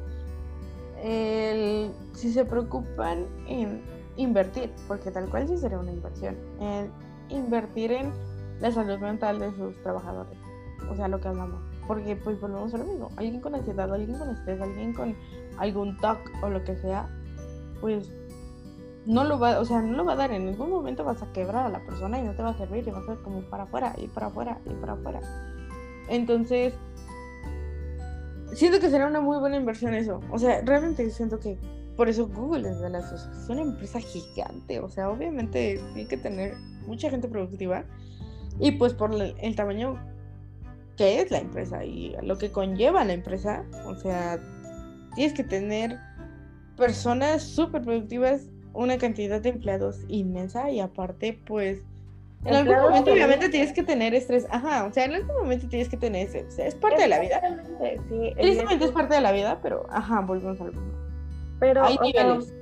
[1.07, 3.83] Si se preocupan en
[4.17, 6.91] invertir, porque tal cual sí sería una inversión, en
[7.29, 8.13] invertir en
[8.61, 10.37] la salud mental de sus trabajadores.
[10.91, 11.61] O sea, lo que hablamos.
[11.87, 13.11] Porque pues volvemos a lo mismo.
[13.17, 15.15] Alguien con ansiedad, alguien con estrés, alguien con
[15.59, 17.09] algún TOC o lo que sea,
[17.81, 18.11] pues
[19.05, 20.33] no lo va, o sea, no lo va a dar.
[20.33, 22.87] En ningún momento vas a quebrar a la persona y no te va a servir
[22.87, 25.21] y va a ser como para afuera y para afuera y para afuera.
[26.09, 26.75] Entonces,
[28.57, 30.21] siento que será una muy buena inversión eso.
[30.33, 31.59] O sea, realmente siento que
[31.97, 34.81] por eso Google es, de las, es una empresa gigante.
[34.81, 36.55] O sea, obviamente tiene que tener
[36.87, 37.85] mucha gente productiva.
[38.59, 39.99] Y pues por el tamaño
[40.97, 43.65] qué es la empresa y lo que conlleva la empresa.
[43.87, 44.39] O sea,
[45.15, 45.99] tienes que tener
[46.77, 51.83] personas súper productivas, una cantidad de empleados inmensa y aparte, pues,
[52.45, 54.47] en algún momento obviamente tienes que tener estrés.
[54.51, 56.59] Ajá, o sea, en algún momento tienes que tener estrés.
[56.59, 57.41] Es parte de la vida.
[58.09, 60.93] Sí, es parte de la vida, pero, ajá, volvemos al mismo.
[61.59, 62.53] Pero, Hay niveles.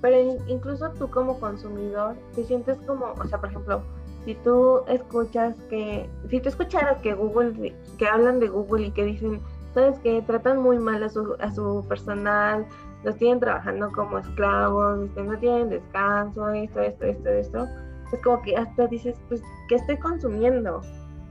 [0.00, 3.82] pero incluso tú como consumidor te sientes como, o sea, por ejemplo,
[4.24, 9.04] si tú escuchas que, si tú escucharas que Google, que hablan de Google y que
[9.04, 9.40] dicen,
[9.74, 12.66] sabes que tratan muy mal a su, a su personal,
[13.04, 17.68] los tienen trabajando como esclavos, no tienen descanso, esto, esto, esto, esto,
[18.12, 20.80] es como que hasta dices, pues, ¿qué estoy consumiendo?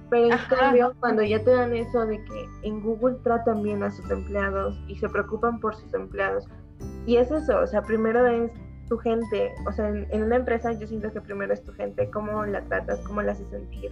[0.09, 3.91] Pero en cambio, cuando ya te dan eso de que en Google tratan bien a
[3.91, 6.47] sus empleados y se preocupan por sus empleados,
[7.05, 8.51] y es eso, o sea, primero es
[8.89, 12.45] tu gente, o sea, en, una empresa yo siento que primero es tu gente, cómo
[12.45, 13.91] la tratas, cómo la haces sentir.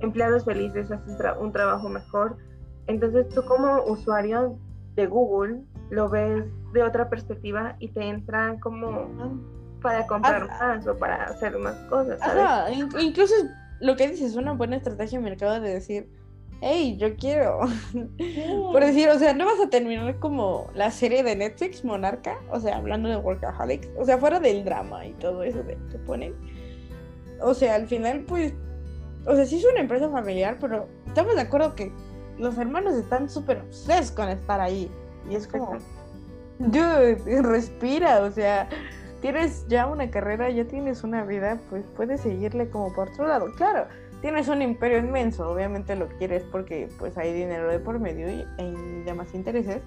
[0.00, 2.38] Empleados felices hacen un trabajo mejor.
[2.86, 4.58] Entonces tú como usuario
[4.94, 9.10] de Google lo ves de otra perspectiva y te entra como
[9.82, 12.18] para comprar más o para hacer más cosas.
[12.20, 12.78] ¿sabes?
[13.00, 13.34] incluso
[13.80, 16.08] lo que dices es una buena estrategia de mercado de decir,
[16.62, 17.60] hey, yo quiero.
[18.72, 22.60] Por decir, o sea, no vas a terminar como la serie de Netflix, Monarca, o
[22.60, 26.34] sea, hablando de Workaholics, o sea, fuera del drama y todo eso de que ponen.
[27.40, 28.54] O sea, al final, pues,
[29.26, 31.92] o sea, sí es una empresa familiar, pero estamos de acuerdo que
[32.38, 34.88] los hermanos están súper obsesos con estar ahí.
[35.28, 35.76] Y es como,
[36.58, 38.68] dude, respira, o sea,
[39.22, 43.46] tienes ya una carrera, ya tienes una vida, pues puedes seguirle como por otro lado.
[43.56, 43.86] Claro,
[44.20, 48.44] tienes un imperio inmenso, obviamente lo quieres porque pues hay dinero de por medio y
[49.04, 49.80] demás intereses,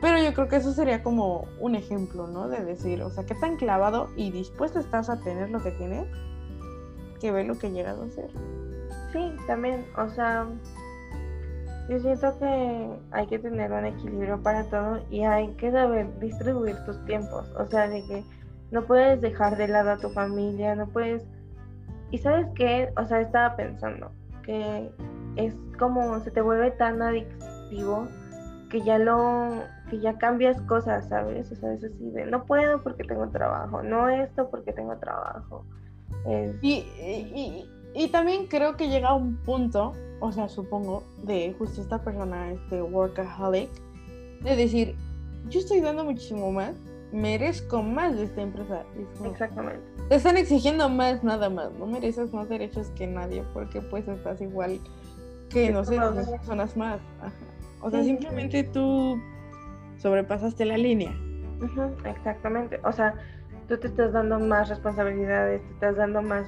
[0.00, 2.48] pero yo creo que eso sería como un ejemplo, ¿no?
[2.48, 6.06] De decir, o sea, qué tan clavado y dispuesto estás a tener lo que tienes,
[7.18, 8.30] que ve lo que he llegado a ser.
[9.12, 10.46] Sí, también, o sea,
[11.88, 16.76] yo siento que hay que tener un equilibrio para todo y hay que saber distribuir
[16.84, 18.24] tus tiempos, o sea, de que
[18.70, 21.24] no puedes dejar de lado a tu familia, no puedes
[22.10, 24.12] y sabes qué, o sea, estaba pensando
[24.44, 24.90] que
[25.36, 28.06] es como se te vuelve tan adictivo
[28.70, 31.50] que ya lo, que ya cambias cosas, ¿sabes?
[31.50, 35.64] O sea, es así de, no puedo porque tengo trabajo, no esto porque tengo trabajo.
[36.62, 36.84] Y,
[37.94, 42.82] y, también creo que llega un punto, o sea, supongo, de justo esta persona, este
[42.82, 43.70] workaholic,
[44.42, 44.96] de decir,
[45.48, 46.74] yo estoy dando muchísimo más,
[47.12, 48.82] merezco más de esta empresa.
[49.24, 49.80] Exactamente.
[50.08, 51.72] Te están exigiendo más, nada más.
[51.74, 54.80] No mereces más derechos que nadie porque pues estás igual
[55.50, 57.00] que, no sé, dos personas más.
[57.80, 59.20] O sea, simplemente tú
[59.98, 61.14] sobrepasaste la línea.
[62.04, 62.80] exactamente.
[62.84, 63.14] O sea,
[63.68, 66.46] tú te estás dando más responsabilidades, te estás dando más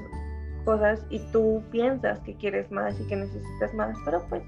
[0.64, 4.42] cosas y tú piensas que quieres más y que necesitas más, pero pues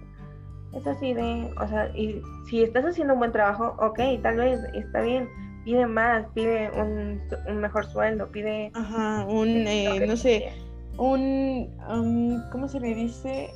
[0.74, 4.60] es así de, o sea, y si estás haciendo un buen trabajo, ok, tal vez
[4.74, 5.28] está bien,
[5.64, 8.70] pide más, pide un, un mejor sueldo, pide...
[8.74, 10.52] Ajá, un, eh, no sé,
[10.98, 13.50] un, um, ¿cómo se le dice?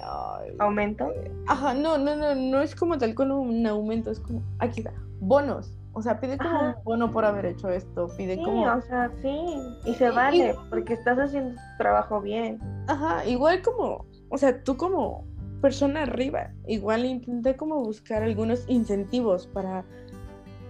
[0.58, 1.12] ¿Aumento?
[1.46, 4.92] Ajá, no, no, no, no es como tal con un aumento, es como, aquí está,
[5.20, 8.64] bonos, O sea, pide como un bono por haber hecho esto, pide sí, como...
[8.64, 9.36] o sea, sí,
[9.84, 12.58] y se vale, porque estás haciendo tu trabajo bien.
[12.88, 15.24] Ajá, igual como, o sea, tú como
[15.60, 19.84] persona arriba, igual intenté como buscar algunos incentivos para,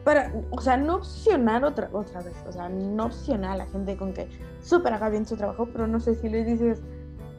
[0.05, 3.97] para, o sea, no opcionar otra, otra vez, o sea, no opcionar a la gente
[3.97, 4.29] con que
[4.63, 6.83] súper haga bien su trabajo, pero no sé si le dices,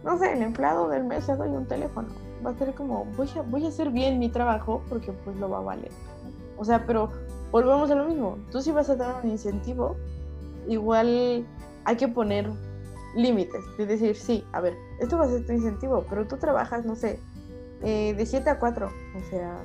[0.04, 2.10] no sé, el empleado del mes le doy un teléfono,
[2.46, 5.50] va a ser como, voy a, voy a hacer bien mi trabajo porque pues lo
[5.50, 5.92] va a valer.
[6.58, 7.12] O sea, pero
[7.52, 9.96] volvemos a lo mismo, tú si vas a dar un incentivo,
[10.68, 11.46] igual
[11.86, 12.50] hay que poner
[13.16, 16.84] límites, de decir, sí, a ver, esto va a ser tu incentivo, pero tú trabajas,
[16.84, 17.20] no sé,
[17.84, 19.64] eh, de 7 a 4, o sea,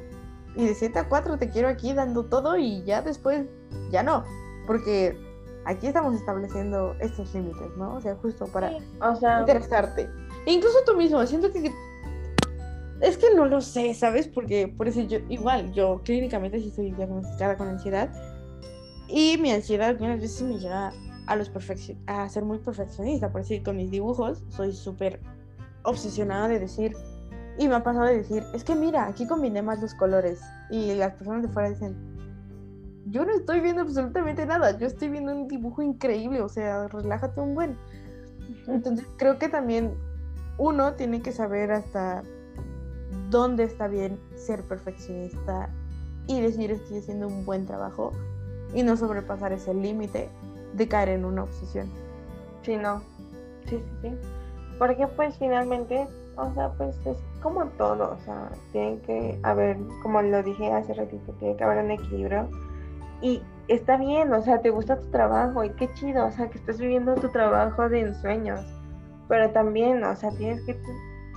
[0.56, 3.46] y de 7 a 4 te quiero aquí dando todo y ya después,
[3.90, 4.24] ya no,
[4.66, 5.18] porque
[5.64, 7.94] aquí estamos estableciendo estos límites, ¿no?
[7.94, 10.08] O sea, justo para o sea, interesarte.
[10.46, 11.72] E incluso tú mismo, siento que
[13.00, 14.28] es que no lo sé, ¿sabes?
[14.28, 18.10] Porque por eso yo, igual, yo clínicamente sí estoy diagnosticada con ansiedad.
[19.08, 20.92] Y mi ansiedad algunas veces me llega
[21.26, 21.50] a los
[22.06, 23.32] a ser muy perfeccionista.
[23.32, 25.20] Por decir, con mis dibujos soy súper
[25.82, 26.94] obsesionada de decir,
[27.58, 30.40] y me ha pasado de decir, es que mira, aquí combiné más los colores.
[30.70, 31.96] Y las personas de fuera dicen,
[33.06, 37.40] yo no estoy viendo absolutamente nada, yo estoy viendo un dibujo increíble, o sea, relájate
[37.40, 37.76] un buen.
[38.66, 39.94] Entonces creo que también
[40.58, 42.22] uno tiene que saber hasta
[43.30, 45.70] dónde está bien ser perfeccionista
[46.26, 48.12] y decir estoy haciendo un buen trabajo
[48.74, 50.28] y no sobrepasar ese límite
[50.74, 51.88] de caer en una obsesión.
[52.62, 53.00] Sí, no.
[53.66, 54.10] Sí, sí, sí.
[54.78, 60.22] Porque pues finalmente, o sea, pues es como todo, o sea, tiene que haber, como
[60.22, 62.48] lo dije hace ratito, tiene que haber un equilibrio.
[63.22, 66.58] Y está bien, o sea, te gusta tu trabajo y qué chido, o sea, que
[66.58, 68.60] estés viviendo tu trabajo de ensueños.
[69.28, 70.80] Pero también, o sea, tienes que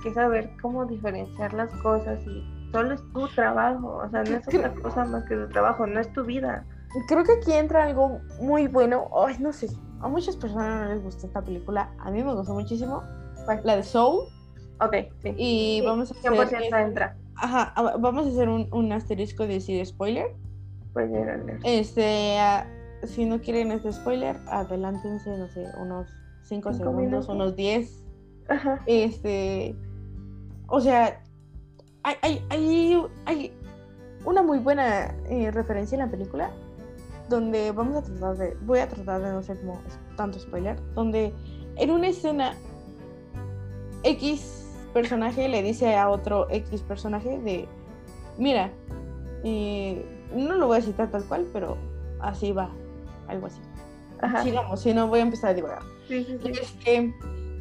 [0.04, 4.46] que saber cómo diferenciar las cosas y solo es tu trabajo, o sea, no es
[4.46, 6.66] otra cosa más que tu trabajo, no es tu vida.
[7.08, 9.68] Creo que aquí entra algo muy bueno, ay, no sé,
[10.00, 13.02] a muchas personas no les gusta esta película, a mí me gustó muchísimo,
[13.64, 14.26] la de Soul.
[14.80, 15.34] Ok, sí.
[15.36, 16.74] Y vamos a hacer...
[16.74, 17.16] entra.
[17.36, 20.34] Ajá, vamos a hacer un, un asterisco de decir spoiler.
[20.90, 22.38] Spoiler Este,
[23.04, 26.08] si no quieren este spoiler, adelántense, no sé, unos
[26.44, 28.02] 5 segundos, unos 10.
[28.48, 28.80] Ajá.
[28.86, 29.74] Este,
[30.68, 31.20] o sea,
[32.02, 33.52] hay, hay,
[34.24, 36.50] una muy buena eh, referencia en la película
[37.28, 39.80] donde vamos a tratar de, voy a tratar de no ser como
[40.16, 41.32] tanto spoiler, donde
[41.76, 42.54] en una escena
[44.02, 44.63] X
[44.94, 47.68] personaje le dice a otro X personaje de,
[48.38, 48.70] mira,
[49.42, 50.02] eh,
[50.34, 51.76] no lo voy a citar tal cual, pero
[52.20, 52.70] así va,
[53.28, 53.60] algo así.
[54.42, 55.82] Sigamos, si no voy a empezar a divagar.
[56.08, 56.48] Sí, sí, sí.
[56.48, 57.14] Este,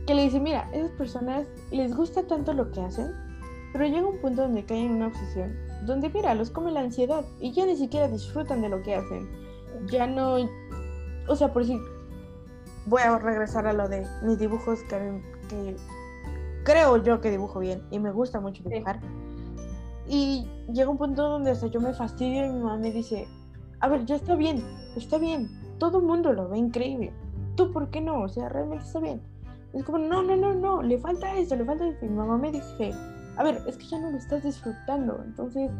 [0.07, 3.11] que le dice, mira, esas personas les gusta tanto lo que hacen,
[3.73, 7.25] pero llega un punto donde caen en una obsesión, donde mira, los come la ansiedad
[7.39, 9.29] y ya ni siquiera disfrutan de lo que hacen.
[9.87, 10.37] Ya no,
[11.27, 11.77] o sea, por si
[12.85, 15.75] voy a regresar a lo de mis dibujos que, que
[16.63, 18.99] creo yo que dibujo bien y me gusta mucho dibujar.
[20.07, 23.27] Y llega un punto donde hasta yo me fastidio y mi mamá me dice,
[23.79, 24.63] a ver, ya está bien,
[24.95, 27.13] está bien, todo el mundo lo ve increíble.
[27.55, 28.21] ¿Tú por qué no?
[28.21, 29.21] O sea, realmente está bien
[29.73, 32.05] es como, no, no, no, no, le falta esto, le falta esto.
[32.05, 32.91] Y mi mamá me dice,
[33.37, 35.71] a ver, es que ya no lo estás disfrutando, entonces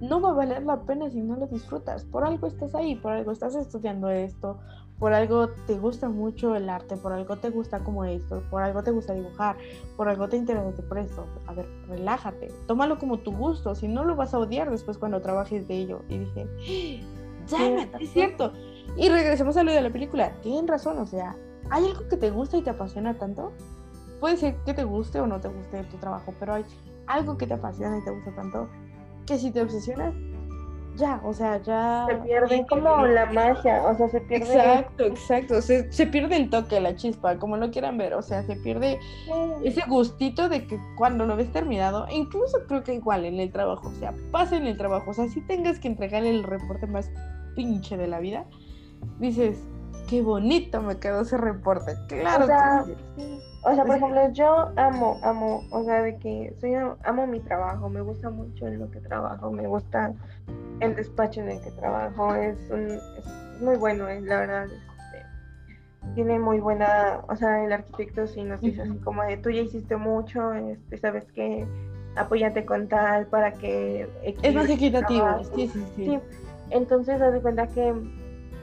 [0.00, 2.04] no va a valer la pena si no lo disfrutas.
[2.04, 4.60] Por algo estás ahí, por algo estás estudiando esto,
[5.00, 8.84] por algo te gusta mucho el arte, por algo te gusta como esto, por algo
[8.84, 9.56] te gusta dibujar,
[9.96, 11.26] por algo te interesa por esto.
[11.48, 15.20] A ver, relájate, tómalo como tu gusto, si no lo vas a odiar después cuando
[15.20, 16.02] trabajes de ello.
[16.08, 16.46] Y dije,
[17.48, 18.52] ya, es cierto.
[18.96, 20.32] Y regresemos a lo de la película.
[20.42, 21.34] Tienen razón, o sea,
[21.70, 23.52] ¿Hay algo que te gusta y te apasiona tanto?
[24.18, 26.64] Puede ser que te guste o no te guste tu trabajo, pero hay
[27.06, 28.68] algo que te apasiona y te gusta tanto
[29.24, 30.12] que si te obsesionas,
[31.00, 32.06] ya, o sea, ya...
[32.08, 34.54] Se pierde como la magia, o sea, se pierde...
[34.54, 38.42] Exacto, exacto, se, se, pierde el toque, la chispa, como lo quieran ver, o sea,
[38.44, 39.00] se pierde
[39.64, 43.88] ese gustito de que cuando lo ves terminado, incluso creo que igual en el trabajo,
[43.88, 47.10] o sea, pasa en el trabajo, o sea, si tengas que entregar el reporte más
[47.56, 48.44] pinche de la vida,
[49.18, 49.58] dices,
[50.10, 51.94] qué bonito me quedó ese reporte.
[52.08, 52.44] Claro.
[52.44, 52.84] O sea,
[53.62, 56.74] o sea por ejemplo, yo amo, amo, o sea, de que soy,
[57.04, 60.12] amo mi trabajo, me gusta mucho en lo que trabajo, me gusta
[60.80, 64.64] el despacho en el que trabajo, es, un, es muy bueno, eh, la verdad.
[64.64, 69.50] Este, tiene muy buena, o sea, el arquitecto sí nos dice así como de, tú
[69.50, 71.66] ya hiciste mucho, este, sabes que
[72.16, 74.08] apóyate con tal para que...
[74.42, 76.18] Es más equitativo, sí, sí, sí, sí.
[76.70, 77.94] Entonces, haz de cuenta que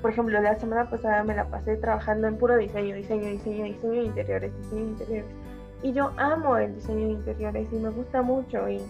[0.02, 3.94] por ejemplo, la semana pasada me la pasé trabajando en puro diseño, diseño, diseño, diseño
[3.94, 5.26] de interiores, diseño de interiores.
[5.84, 8.82] Y yo amo el diseño de interiores y me gusta mucho y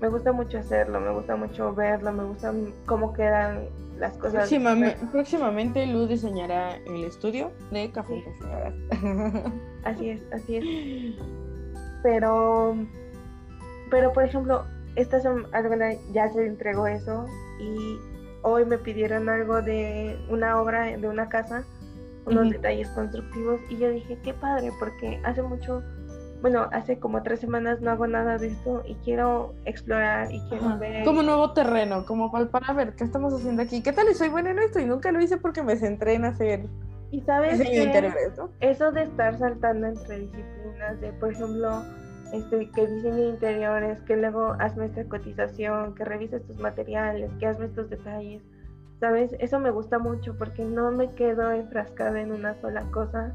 [0.00, 2.52] me gusta mucho hacerlo, me gusta mucho verlo, me gusta
[2.84, 3.68] cómo quedan
[3.98, 4.34] las cosas.
[4.34, 8.22] Próximamente, próximamente Lu diseñará el estudio de Café
[9.84, 10.64] Así es, así es.
[12.02, 12.76] Pero,
[13.90, 17.26] pero por ejemplo, esta semana ya se entregó eso
[17.58, 17.98] y
[18.42, 21.64] hoy me pidieron algo de una obra de una casa,
[22.24, 25.82] unos detalles constructivos y yo dije, qué padre, porque hace mucho
[26.42, 30.78] bueno, hace como tres semanas no hago nada de esto y quiero explorar y quiero
[30.78, 31.04] ver.
[31.04, 33.82] Como nuevo terreno, como para ver qué estamos haciendo aquí.
[33.82, 34.12] ¿Qué tal?
[34.14, 36.66] Soy buena en esto y nunca lo hice porque me centré en hacer.
[37.10, 38.12] Y sabes que
[38.60, 41.82] eso de estar saltando entre disciplinas, de por ejemplo,
[42.32, 47.66] este, que diseño interiores, que luego hazme esta cotización, que revises tus materiales, que hazme
[47.66, 48.42] estos detalles,
[48.98, 49.30] ¿sabes?
[49.38, 53.32] Eso me gusta mucho porque no me quedo enfrascada en una sola cosa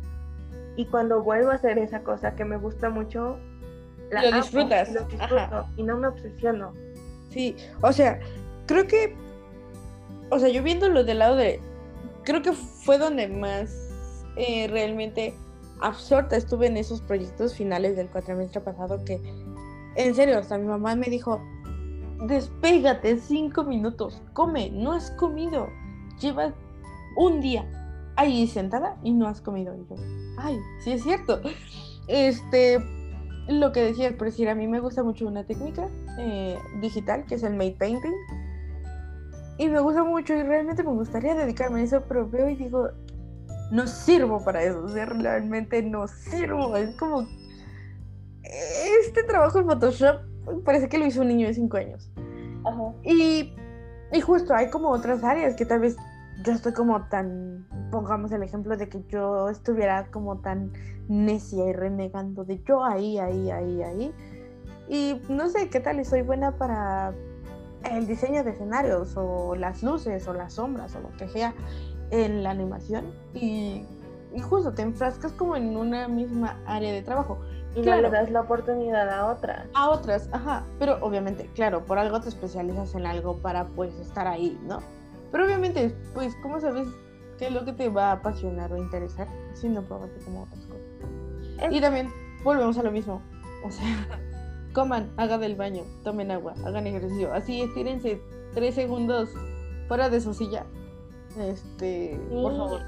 [0.75, 3.37] y cuando vuelvo a hacer esa cosa que me gusta mucho,
[4.11, 4.91] la lo disfrutas.
[4.91, 6.73] Lo disfruto y no me obsesiono.
[7.29, 8.19] Sí, o sea,
[8.67, 9.15] creo que,
[10.29, 11.59] o sea, yo viéndolo del lado de,
[12.23, 13.73] creo que fue donde más
[14.35, 15.33] eh, realmente
[15.81, 19.19] absorta estuve en esos proyectos finales del cuatrimestre pasado que,
[19.95, 21.41] en serio, hasta mi mamá me dijo,
[22.27, 25.67] despégate cinco minutos, come, no has comido,
[26.19, 26.53] llevas
[27.17, 27.65] un día
[28.21, 29.75] ahí sentada y no has comido.
[29.75, 29.95] Y yo,
[30.37, 31.41] ay, sí es cierto.
[32.07, 32.79] Este,
[33.47, 35.87] lo que decía, por decir, a mí me gusta mucho una técnica
[36.19, 38.13] eh, digital que es el made painting.
[39.57, 42.89] Y me gusta mucho y realmente me gustaría dedicarme a eso, pero veo y digo,
[43.71, 46.75] no sirvo para eso, o sea, realmente no sirvo.
[46.75, 47.27] Es como,
[48.43, 50.21] este trabajo en Photoshop
[50.65, 52.11] parece que lo hizo un niño de 5 años.
[53.03, 53.53] Y,
[54.11, 55.95] y justo hay como otras áreas que tal vez
[56.43, 60.71] yo estoy como tan, pongamos el ejemplo de que yo estuviera como tan
[61.07, 64.13] necia y renegando de yo ahí, ahí, ahí, ahí.
[64.87, 67.13] Y no sé qué tal, y soy buena para
[67.89, 71.53] el diseño de escenarios o las luces o las sombras o lo que sea
[72.11, 73.13] en la animación.
[73.33, 73.85] Y,
[74.33, 77.39] y justo te enfrascas como en una misma área de trabajo.
[77.75, 79.65] Y le das la oportunidad a otras.
[79.73, 80.65] A otras, ajá.
[80.77, 84.79] Pero obviamente, claro, por algo te especializas en algo para pues estar ahí, ¿no?
[85.31, 86.87] Pero obviamente, pues, ¿cómo sabes
[87.37, 90.65] qué es lo que te va a apasionar o interesar si no probaste como otras
[90.65, 91.73] cosas?
[91.73, 92.09] Y también,
[92.43, 93.21] volvemos a lo mismo.
[93.63, 94.07] O sea,
[94.73, 97.33] coman, hagan del baño, tomen agua, hagan ejercicio.
[97.33, 98.21] Así estírense
[98.53, 99.29] tres segundos
[99.87, 100.65] fuera de su silla.
[101.39, 102.81] Este, por favor.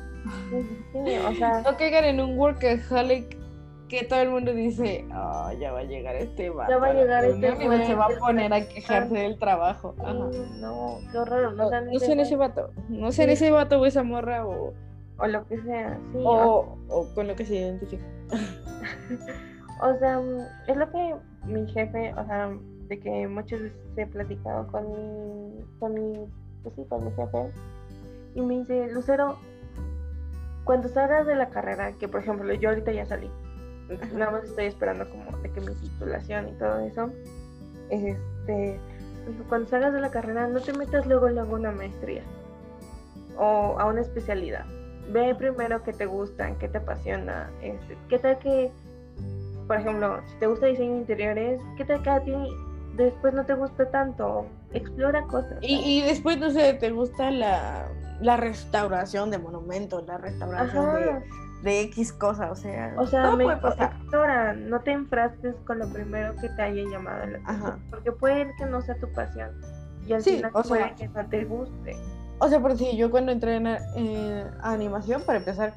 [0.93, 3.42] o sea, no caigan en un workaholic
[3.93, 6.71] que todo el mundo dice, oh, ya va a llegar este vato.
[6.71, 7.85] Ya va a llegar este vato.
[7.85, 9.95] se va a poner a quejarse del trabajo.
[10.59, 11.53] No, qué horror.
[11.53, 12.71] No, no, sé en ese vato.
[12.89, 14.73] No sé en ese vato o esa morra o...
[15.19, 16.17] O lo que sea, sí.
[16.25, 18.03] O, o con lo que se identifica.
[19.81, 20.19] o sea,
[20.67, 21.15] es lo que
[21.45, 22.51] mi jefe, o sea,
[22.87, 26.25] de que muchas veces he platicado con mi, con mi,
[26.63, 27.51] pues sí, con mi jefe,
[28.33, 29.37] y me dice, Lucero,
[30.63, 33.29] cuando salgas de la carrera, que por ejemplo yo ahorita ya salí,
[34.13, 37.09] nada más estoy esperando como de que mi titulación y todo eso.
[37.89, 38.79] Este,
[39.49, 42.23] cuando salgas de la carrera, no te metas luego en una maestría
[43.37, 44.65] o a una especialidad.
[45.11, 47.49] Ve primero qué te gusta, qué te apasiona.
[47.61, 48.71] Este, ¿Qué tal que,
[49.67, 52.33] por ejemplo, si te gusta diseño de interiores, qué tal que a ti
[52.95, 54.45] después no te gusta tanto?
[54.71, 55.57] Explora cosas.
[55.61, 57.87] Y, y después, no sé, te gusta la,
[58.21, 61.21] la restauración de monumentos, la restauración de
[61.63, 63.75] de X cosa, o sea, o sea, me, puede
[64.67, 68.65] no te enfrasques con lo primero que te haya llamado la atención, porque puede que
[68.65, 69.49] no sea tu pasión
[70.05, 71.95] y al final puede que no te guste.
[72.39, 75.73] O sea, por si yo cuando entré en, animación, para empezar,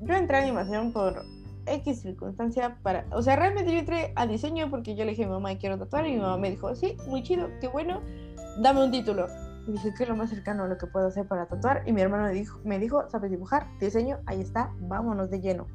[0.00, 1.22] yo entré a animación por
[1.66, 5.26] X circunstancia para, o sea, realmente yo entré a diseño porque yo le dije a
[5.26, 8.00] mi mamá quiero tatuar y mi mamá me dijo, sí, muy chido, qué bueno,
[8.58, 9.26] dame un título.
[9.66, 11.82] Y dije, ¿qué es lo más cercano a lo que puedo hacer para tatuar?
[11.86, 13.66] Y mi hermano me dijo, me dijo ¿sabes dibujar?
[13.78, 15.66] Diseño, ahí está, vámonos de lleno.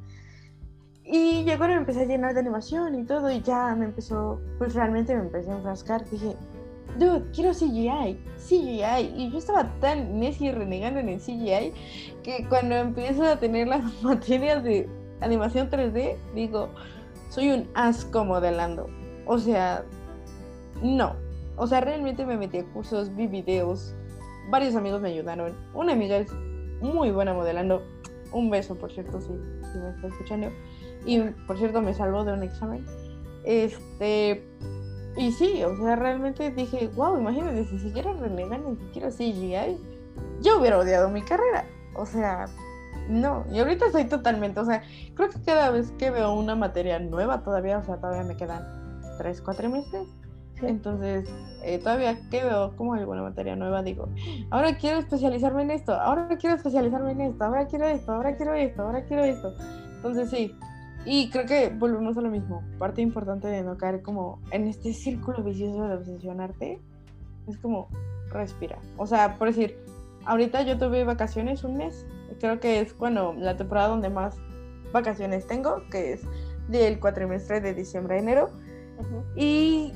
[1.04, 4.40] Y llegó y me empecé a llenar de animación y todo, y ya me empezó,
[4.58, 6.04] pues realmente me empecé a enfrascar.
[6.10, 6.36] Dije,
[6.98, 9.14] dude, quiero CGI, CGI.
[9.16, 11.72] Y yo estaba tan necia y renegando en el CGI
[12.22, 14.86] que cuando empiezo a tener las materias de
[15.22, 16.68] animación 3D, digo,
[17.30, 18.86] soy un asco modelando.
[19.26, 19.84] O sea,
[20.82, 21.16] no,
[21.58, 23.94] o sea, realmente me metí a cursos, vi videos,
[24.50, 25.56] varios amigos me ayudaron.
[25.74, 26.32] Una amiga es
[26.80, 27.82] muy buena modelando.
[28.32, 30.50] Un beso, por cierto, si, me está escuchando.
[31.04, 32.84] Y por cierto, me salvó de un examen.
[33.44, 34.44] Este.
[35.16, 39.76] Y sí, o sea, realmente dije, wow, imagínate, si siquiera renegan ni siquiera CGI,
[40.42, 41.64] yo hubiera odiado mi carrera.
[41.96, 42.44] O sea,
[43.08, 43.44] no.
[43.50, 44.82] Y ahorita soy totalmente, o sea,
[45.14, 48.62] creo que cada vez que veo una materia nueva todavía, o sea, todavía me quedan
[49.18, 50.06] 3, 4 meses
[50.62, 51.28] Entonces,
[51.62, 54.08] eh, todavía que veo como alguna materia nueva, digo,
[54.50, 58.54] ahora quiero especializarme en esto, ahora quiero especializarme en esto, ahora quiero esto, ahora quiero
[58.54, 59.54] esto, ahora quiero esto.
[59.96, 60.54] Entonces, sí.
[61.04, 62.62] Y creo que volvemos a lo mismo.
[62.78, 66.80] Parte importante de no caer como en este círculo vicioso de obsesionarte
[67.46, 67.88] es como
[68.30, 68.80] respirar.
[68.96, 69.76] O sea, por decir,
[70.26, 72.06] ahorita yo tuve vacaciones un mes.
[72.40, 74.36] Creo que es cuando la temporada donde más
[74.92, 76.22] vacaciones tengo, que es
[76.68, 78.50] del cuatrimestre de diciembre a enero.
[79.36, 79.92] Y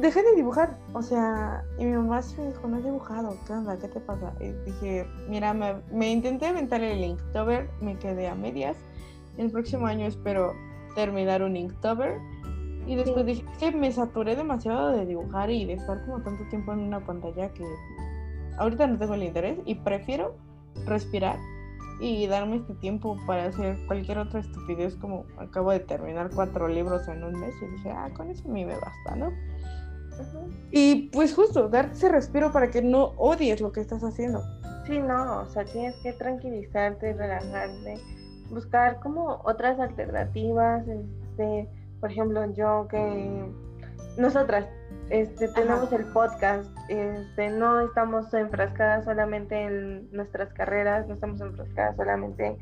[0.00, 0.76] dejé de dibujar.
[0.92, 3.78] O sea, y mi mamá me dijo, no he dibujado, ¿qué onda?
[3.78, 4.32] ¿Qué te pasa?
[4.40, 8.76] Y dije, mira, me, intenté aventar el Inktober, me quedé a medias.
[9.36, 10.54] El próximo año espero
[10.94, 12.18] terminar un Inktober.
[12.86, 16.72] Y después dije que me saturé demasiado de dibujar y de estar como tanto tiempo
[16.74, 17.64] en una pantalla que
[18.58, 20.36] ahorita no tengo el interés y prefiero
[20.84, 21.38] respirar
[22.00, 27.06] y darme este tiempo para hacer cualquier otra estupidez como acabo de terminar cuatro libros
[27.08, 29.32] en un mes y dije, ah, con eso a mí me basta, ¿no?
[30.70, 34.42] Y pues justo, darte ese respiro para que no odies lo que estás haciendo.
[34.86, 37.98] Sí, no, o sea, tienes que tranquilizarte, relajarte,
[38.50, 41.68] buscar como otras alternativas, este,
[42.00, 43.50] por ejemplo, yo que
[44.18, 44.66] nosotras
[45.10, 51.96] este, tenemos el podcast, este, no estamos enfrascadas solamente en nuestras carreras, no estamos enfrascadas
[51.96, 52.56] solamente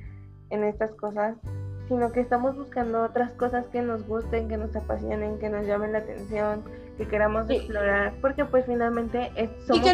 [0.50, 1.36] en estas cosas,
[1.88, 5.92] sino que estamos buscando otras cosas que nos gusten, que nos apasionen, que nos llamen
[5.92, 6.62] la atención,
[6.96, 9.30] que queramos explorar, porque pues finalmente
[9.66, 9.86] somos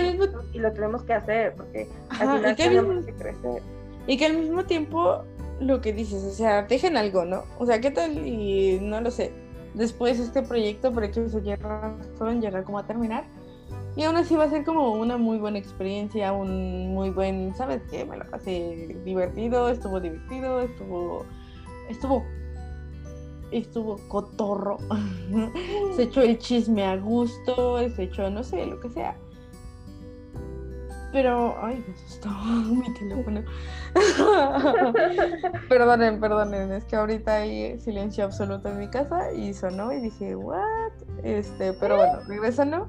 [0.52, 3.62] y, lo tenemos que hacer, porque al final tenemos que crecer.
[4.06, 5.24] Y que al mismo tiempo,
[5.60, 7.44] lo que dices, o sea, dejen algo, ¿no?
[7.58, 8.26] O sea, ¿qué tal?
[8.26, 9.32] Y no lo sé.
[9.74, 13.24] Después este proyecto, por que se razón, llegar como a terminar.
[13.96, 17.82] Y aún así va a ser como una muy buena experiencia, un muy buen, ¿sabes
[17.90, 18.04] qué?
[18.04, 21.26] Me lo pasé divertido, estuvo divertido, estuvo,
[21.88, 22.24] estuvo
[23.50, 24.78] estuvo cotorro,
[25.96, 29.16] se echó el chisme a gusto, se echó, no sé, lo que sea.
[31.10, 32.28] Pero, ay, me asustó
[32.70, 33.42] mi teléfono.
[35.68, 40.36] perdonen, perdonen, es que ahorita hay silencio absoluto en mi casa y sonó y dije,
[40.36, 40.92] ¿what?
[41.22, 42.88] Este, pero bueno, regresando.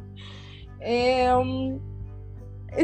[0.81, 1.79] Eh, um,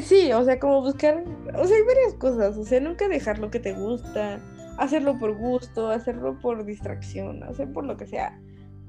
[0.02, 1.24] sí, o sea, como buscar,
[1.54, 4.40] o sea, hay varias cosas, o sea, nunca dejar lo que te gusta
[4.78, 8.40] hacerlo por gusto, hacerlo por distracción, hacer por lo que sea.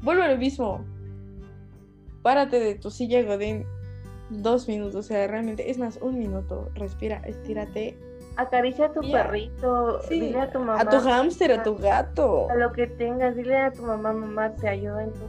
[0.03, 0.84] Vuelve a lo mismo.
[2.22, 3.64] Párate de tu silla Godín
[4.30, 7.97] dos minutos, o sea, realmente, es más, un minuto, respira, estírate.
[8.37, 10.80] Acaricia a tu perrito, dile a tu mamá.
[10.80, 12.51] A tu hámster, a tu gato.
[12.51, 15.20] A lo que tengas, dile a tu mamá, mamá, te ayuda en, tu,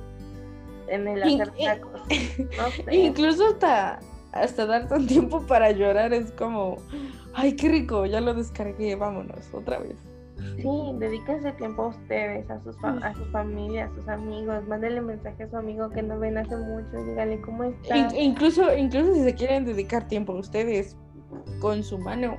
[0.88, 2.02] en el hacer tacos.
[2.92, 4.00] Incluso hasta,
[4.34, 6.78] hasta darte un tiempo para llorar es como,
[7.34, 9.96] ay, qué rico, ya lo descargué, vámonos, otra vez.
[10.58, 10.68] Sí,
[11.00, 14.68] dedíquense tiempo a ustedes, a, sus a su familia, a sus amigos.
[14.68, 17.04] Mándenle mensaje a su amigo que no ven hace mucho.
[17.06, 18.14] Díganle cómo está.
[18.16, 20.96] incluso, incluso si se quieren dedicar tiempo a ustedes
[21.60, 22.38] con su mano.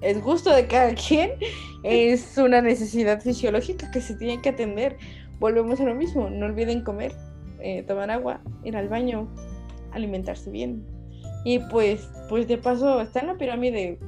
[0.00, 1.32] Es gusto de cada quien.
[1.84, 4.96] Es una necesidad fisiológica que se tiene que atender.
[5.40, 6.30] Volvemos a lo mismo.
[6.30, 7.12] No olviden comer,
[7.58, 9.26] eh, tomar agua, ir al baño,
[9.90, 10.86] alimentarse bien.
[11.44, 13.98] Y pues, pues de paso está en la pirámide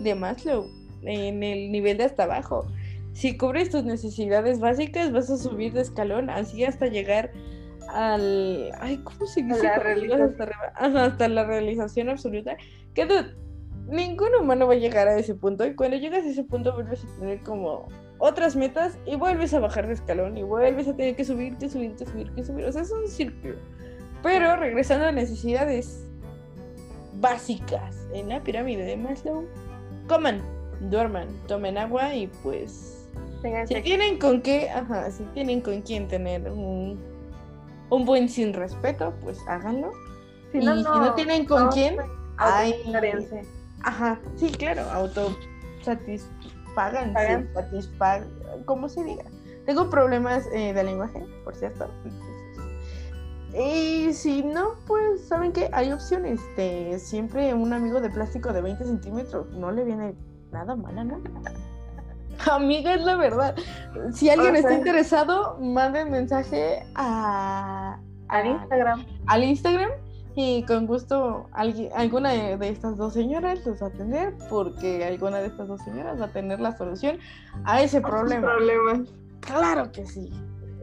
[0.00, 2.66] de Maslow en el nivel de hasta abajo.
[3.12, 7.32] Si cubres tus necesidades básicas, vas a subir de escalón, así hasta llegar
[7.88, 8.70] al.
[8.80, 9.68] Ay, ¿cómo se dice?
[9.68, 12.56] Hasta, la realización absoluta.
[12.94, 13.06] Que
[13.88, 15.66] ningún humano va a llegar a ese punto.
[15.66, 17.88] Y cuando llegas a ese punto, vuelves a tener como
[18.18, 22.06] otras metas y vuelves a bajar de escalón y vuelves a tener que subirte, subirte,
[22.06, 22.64] subirte, subir.
[22.66, 23.56] O sea, es un círculo.
[24.22, 26.06] Pero regresando a necesidades
[27.14, 29.46] básicas en la pirámide de Maslow,
[30.06, 30.40] coman
[30.80, 33.00] duerman, tomen agua y pues
[33.66, 37.00] si tienen con qué, ajá, si tienen con quién tener un,
[37.88, 39.92] un buen sin respeto, pues háganlo.
[40.52, 41.96] y si no tienen con quién,
[42.36, 42.74] ay,
[43.82, 45.34] ajá, sí, claro, auto
[45.82, 47.14] satisfagan,
[47.54, 48.28] satisfagan,
[48.66, 49.24] como se diga.
[49.64, 51.88] Tengo problemas eh, de lenguaje, por cierto.
[53.54, 55.68] Y si no, pues, ¿saben qué?
[55.72, 56.40] Hay opciones.
[56.56, 60.14] De siempre un amigo de plástico de 20 centímetros no le viene
[60.52, 61.20] nada mala, ¿no?
[62.50, 63.54] Amiga, es la verdad.
[64.12, 67.98] Si alguien está interesado, manden mensaje a,
[68.28, 69.06] al Instagram.
[69.26, 69.90] Al Instagram
[70.36, 75.38] y con gusto alguien, alguna de, estas dos señoras los va a atender porque alguna
[75.38, 77.18] de estas dos señoras va a tener la solución
[77.64, 78.48] a ese problema.
[79.40, 80.30] Claro que sí.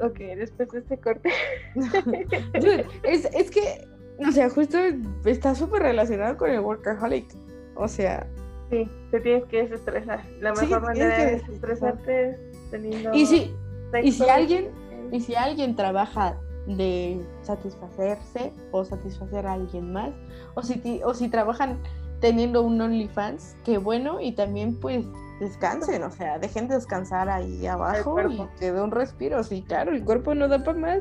[0.03, 1.31] Ok, después de este corte.
[3.03, 3.87] es, es que,
[4.19, 4.77] o sea, justo
[5.25, 7.33] está súper relacionado con el workaholic.
[7.75, 8.27] O sea,
[8.69, 10.23] Sí, te tienes que desestresar.
[10.39, 13.13] La mejor manera de desestresarte es teniendo.
[13.13, 13.55] Y si,
[14.03, 14.71] y si alguien,
[15.11, 16.37] y si alguien trabaja
[16.67, 20.11] de satisfacerse o satisfacer a alguien más.
[20.55, 21.79] O si, o si trabajan
[22.19, 25.05] teniendo un OnlyFans, qué bueno, y también pues
[25.39, 30.03] descansen, o sea, dejen descansar ahí abajo y que dé un respiro, sí, claro, el
[30.03, 30.99] cuerpo no da para más.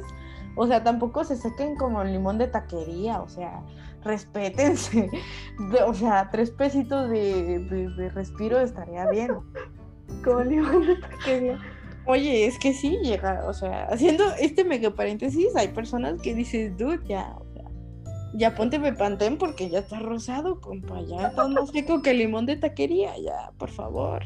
[0.59, 3.63] O sea, tampoco se sequen como el limón de taquería, o sea,
[4.07, 5.11] respétense.
[5.87, 9.33] o sea, tres pesitos de, respiro estaría bien.
[10.25, 11.61] Como limón de taquería.
[12.07, 16.77] Oye, es que sí llega, o sea, haciendo este mega paréntesis, hay personas que dicen,
[16.77, 17.65] dude, ya, o sea,
[18.33, 22.47] ya ponte pantén porque ya está rosado, compa, ya está más seco que el limón
[22.47, 24.23] de taquería, ya, por favor.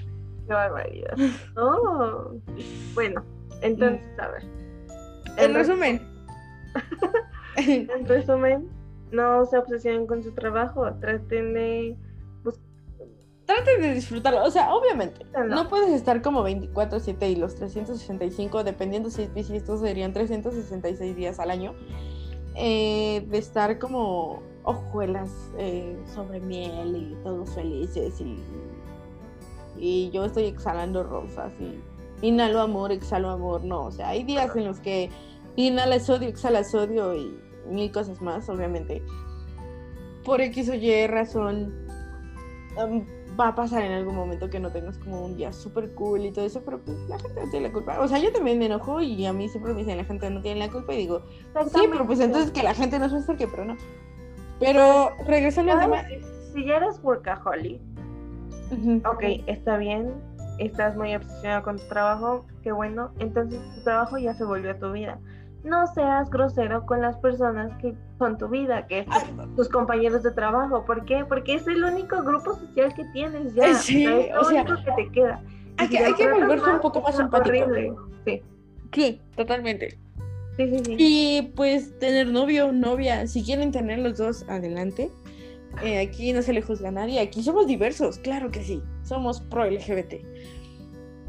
[0.46, 1.16] Qué barbaridad.
[1.56, 2.34] Oh.
[2.92, 3.24] Bueno,
[3.62, 4.44] entonces, a ver.
[5.38, 6.06] En resumen.
[7.56, 8.68] en resumen,
[9.12, 11.96] no se obsesionen con su trabajo, traten de
[13.46, 14.44] traten de disfrutarlo.
[14.44, 20.12] O sea, obviamente, no, puedes estar como 24-7 y los 365, dependiendo si estos serían
[20.12, 21.74] 366 días al año,
[22.54, 28.38] eh, de estar como hojuelas eh, sobre miel y todos felices y,
[29.78, 31.80] y yo estoy exhalando rosas y
[32.26, 33.64] inhalo amor, exhalo amor.
[33.64, 35.10] No, o sea, hay días en los que
[35.56, 39.02] inhalas odio, exhalas odio y mil cosas más, obviamente.
[40.24, 41.74] Por X o Y razón,
[42.76, 43.04] um,
[43.38, 46.32] va a pasar en algún momento que no tengas como un día súper cool y
[46.32, 48.00] todo eso, pero pues la gente no tiene la culpa.
[48.00, 50.42] O sea, yo también me enojo y a mí siempre me dicen la gente no
[50.42, 51.22] tiene la culpa y digo,
[51.72, 53.76] sí, pero pues entonces que la gente no se acerque, pero no.
[54.58, 56.02] Pero regresando al tema.
[56.52, 57.80] Si ya eres workaholic,
[59.06, 60.12] ok, está bien,
[60.58, 64.78] estás muy obsesionado con tu trabajo, qué bueno, entonces tu trabajo ya se volvió a
[64.78, 65.18] tu vida
[65.64, 69.04] no seas grosero con las personas que son tu vida, que
[69.36, 70.84] son tus compañeros de trabajo.
[70.84, 71.24] ¿Por qué?
[71.28, 73.74] Porque es el único grupo social que tienes ya.
[73.74, 75.42] Sí, es lo único que te queda.
[75.76, 77.66] Hay que, hay que volverse un poco más empático.
[78.24, 78.42] Sí.
[78.92, 79.98] sí, totalmente.
[80.56, 80.96] Sí, sí, sí.
[80.98, 85.10] Y pues tener novio, novia, si quieren tener los dos, adelante.
[85.82, 89.40] Eh, aquí no se le juzga a nadie, aquí somos diversos, claro que sí, somos
[89.40, 90.14] pro LGBT.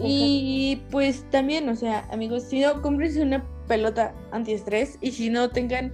[0.04, 5.50] Y pues también, o sea, amigos, si no, cómprense una pelota antiestrés y si no,
[5.50, 5.94] tengan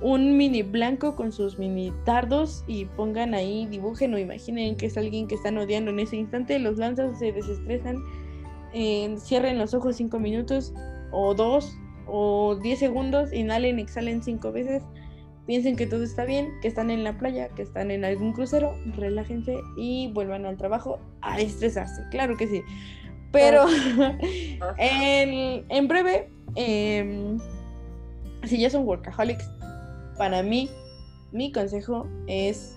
[0.00, 4.96] un mini blanco con sus mini tardos y pongan ahí, dibujen o imaginen que es
[4.96, 7.98] alguien que están odiando en ese instante, los lanzan, se desestresan,
[8.72, 10.72] eh, cierren los ojos cinco minutos
[11.10, 11.76] o dos
[12.06, 14.82] o diez segundos, inhalen, exhalen cinco veces,
[15.46, 18.74] piensen que todo está bien, que están en la playa, que están en algún crucero,
[18.96, 22.62] relájense y vuelvan al trabajo a estresarse, claro que sí.
[23.32, 23.66] Pero
[24.78, 27.38] en, en, breve, em,
[28.44, 29.50] si ya son workaholics,
[30.16, 30.70] para mí,
[31.32, 32.76] mi consejo es,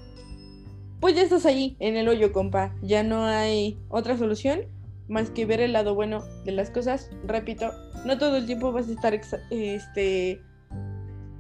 [1.00, 2.76] pues ya estás ahí, en el hoyo, compa.
[2.82, 4.62] Ya no hay otra solución
[5.08, 7.10] más que ver el lado bueno de las cosas.
[7.26, 7.72] Repito,
[8.06, 9.14] no todo el tiempo vas a estar
[9.50, 10.42] este,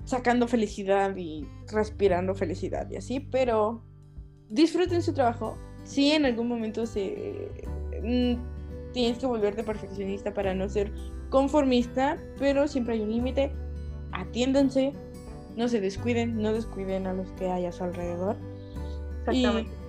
[0.03, 3.81] sacando felicidad y respirando felicidad y así, pero
[4.49, 5.57] disfruten su trabajo.
[5.83, 7.49] Si en algún momento se
[8.03, 8.33] mm,
[8.93, 10.91] tienes que volverte perfeccionista para no ser
[11.29, 13.51] conformista, pero siempre hay un límite.
[14.11, 14.93] Atiéndanse,
[15.55, 18.35] no se descuiden, no descuiden a los que hay a su alrededor.
[19.31, 19.45] Y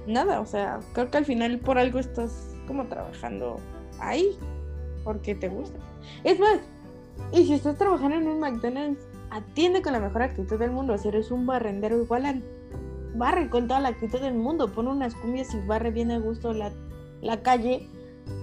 [0.06, 3.58] nada, o sea, creo que al final por algo estás como trabajando
[3.98, 4.36] ahí,
[5.04, 5.78] porque te gusta.
[6.24, 6.60] Es más,
[7.32, 10.96] y si estás trabajando en un McDonald's, atiende con la mejor actitud del mundo.
[10.98, 12.42] Si eres un barrendero, igual
[13.14, 14.72] barre con toda la actitud del mundo.
[14.72, 16.72] Pon unas cumbias y barre bien a gusto la,
[17.20, 17.88] la calle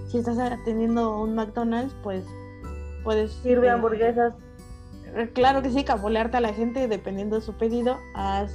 [0.06, 2.24] si estás atendiendo un McDonald's, pues
[3.04, 3.32] puedes...
[3.32, 4.34] Sirve eh, hamburguesas.
[5.14, 7.96] Eh, claro que sí, capolearte a la gente dependiendo de su pedido.
[8.14, 8.52] Haz,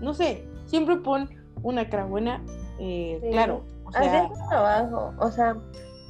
[0.00, 1.28] no sé, siempre pon
[1.62, 2.42] una cara buena,
[2.78, 3.64] eh, claro.
[3.84, 5.56] O sea, trabajo, o sea,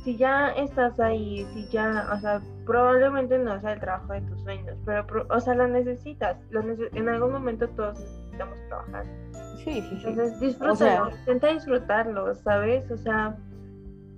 [0.04, 4.40] si ya estás ahí, si ya, o sea, probablemente no sea el trabajo de tus
[4.42, 9.04] sueños, pero, o sea, lo necesitas, lo en algún momento todos necesitamos trabajar.
[9.64, 10.06] Sí, sí, sí.
[10.06, 12.90] Entonces, disfrútalo, intenta disfrutarlo, ¿sabes?
[12.90, 13.36] O sea,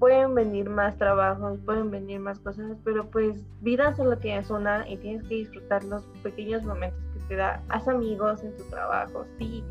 [0.00, 4.96] pueden venir más trabajos, pueden venir más cosas, pero pues vida solo tienes una y
[4.96, 7.62] tienes que disfrutar los pequeños momentos que te da.
[7.68, 9.62] Haz amigos en tu trabajo, sí,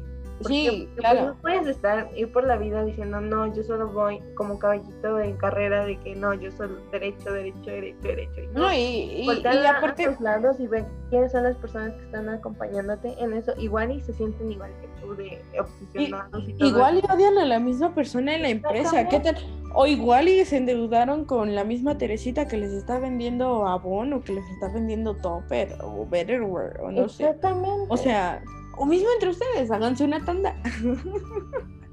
[0.47, 1.27] sí, pues, claro.
[1.27, 5.37] no puedes estar, ir por la vida diciendo, no, yo solo voy como caballito en
[5.37, 8.41] carrera de que no, yo soy derecho, derecho, derecho, derecho.
[8.53, 10.05] no, y, y, y aparte...
[10.05, 14.01] A lados y ven quiénes son las personas que están acompañándote en eso, igual y
[14.01, 17.93] se sienten igual que tú, de obsesionados y, todo Igual y odian a la misma
[17.93, 19.37] persona en la empresa, ¿qué tal?
[19.73, 24.21] O igual y se endeudaron con la misma Teresita que les está vendiendo Avon o
[24.21, 27.85] que les está vendiendo Topper o Betterware o no Exactamente.
[27.85, 27.93] sé.
[27.93, 28.41] O sea,
[28.80, 30.55] o mismo entre ustedes, háganse una tanda.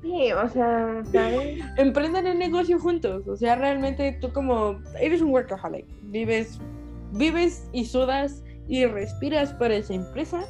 [0.03, 1.59] Sí, o sea, ¿sabes?
[1.76, 3.26] Emprendan el negocio juntos.
[3.26, 6.61] O sea, realmente tú como eres un workaholic, vives,
[7.12, 10.45] vives y sudas y respiras para esa empresa.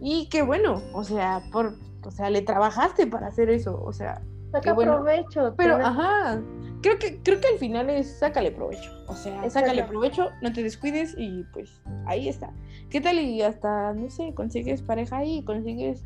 [0.00, 1.74] Y qué bueno, o sea, por,
[2.04, 4.20] o sea, le trabajaste para hacer eso, o sea,
[4.52, 4.96] Saca bueno.
[4.96, 5.54] provecho.
[5.56, 6.40] pero tienes- ajá,
[6.82, 10.62] creo que creo que al final es sácale provecho, o sea, sácale provecho, no te
[10.62, 12.52] descuides y pues ahí está.
[12.90, 16.04] ¿Qué tal y hasta no sé, consigues pareja ahí, consigues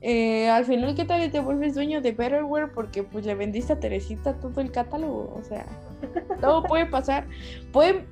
[0.00, 3.72] eh, al final qué tal y te vuelves dueño de Betterware porque pues le vendiste
[3.72, 5.66] a Teresita todo el catálogo, o sea,
[6.40, 7.26] todo puede pasar.
[7.72, 8.06] Pueden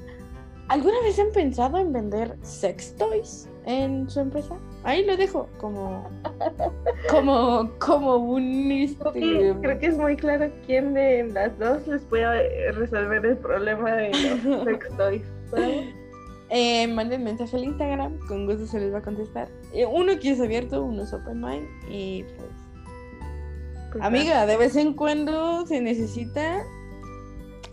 [0.69, 4.57] ¿Alguna vez han pensado en vender sex toys en su empresa?
[4.85, 6.09] Ahí lo dejo como
[7.11, 11.87] como como un Creo este, que, creo que es muy claro quién de las dos
[11.87, 15.23] les puede resolver el problema de los sex toys.
[15.51, 15.95] ¿sabes?
[16.51, 19.49] eh, manden mensaje al Instagram, con gusto se les va a contestar.
[19.73, 22.51] Eh, uno que es abierto, uno es open mind y pues
[23.93, 26.62] Pues, amiga, de vez en cuando se necesita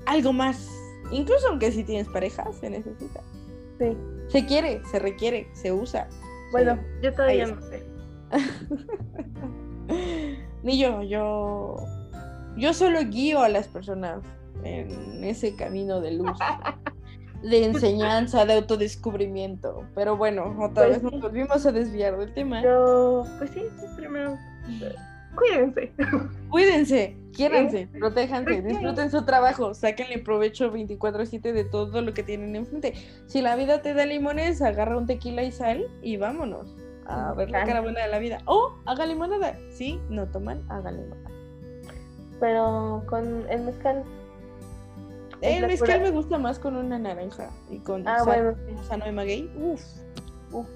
[0.06, 0.70] algo más.
[1.12, 3.22] Incluso aunque si tienes pareja, se necesita.
[3.78, 3.96] Sí.
[4.28, 6.08] Se quiere, se requiere, se usa.
[6.52, 7.84] Bueno, yo todavía no sé.
[10.64, 11.76] Ni yo, yo.
[12.56, 14.24] Yo solo guío a las personas
[14.64, 16.32] en ese camino de luz,
[17.42, 19.84] de enseñanza, de autodescubrimiento.
[19.96, 22.62] Pero bueno, otra Pues vez nos volvimos a desviar del tema.
[22.62, 24.38] Yo, pues sí, sí, primero.
[25.36, 25.92] Cuídense.
[26.50, 32.94] Cuídense, quiéranse, protéjanse, disfruten su trabajo, sáquenle provecho 24/7 de todo lo que tienen enfrente.
[33.28, 36.76] Si la vida te da limones, agarra un tequila y sal y vámonos
[37.08, 38.38] a ver la caravana de la vida.
[38.46, 39.58] O haga limonada.
[39.72, 41.30] Si no toman, haga limonada.
[42.40, 44.04] Pero con el mezcal.
[45.42, 48.88] El mezcal pura- me gusta más con una naranja y con Ah, sal- bueno, sí.
[48.88, 49.52] sano de maguey.
[49.58, 49.82] Uf,
[50.54, 50.68] uf,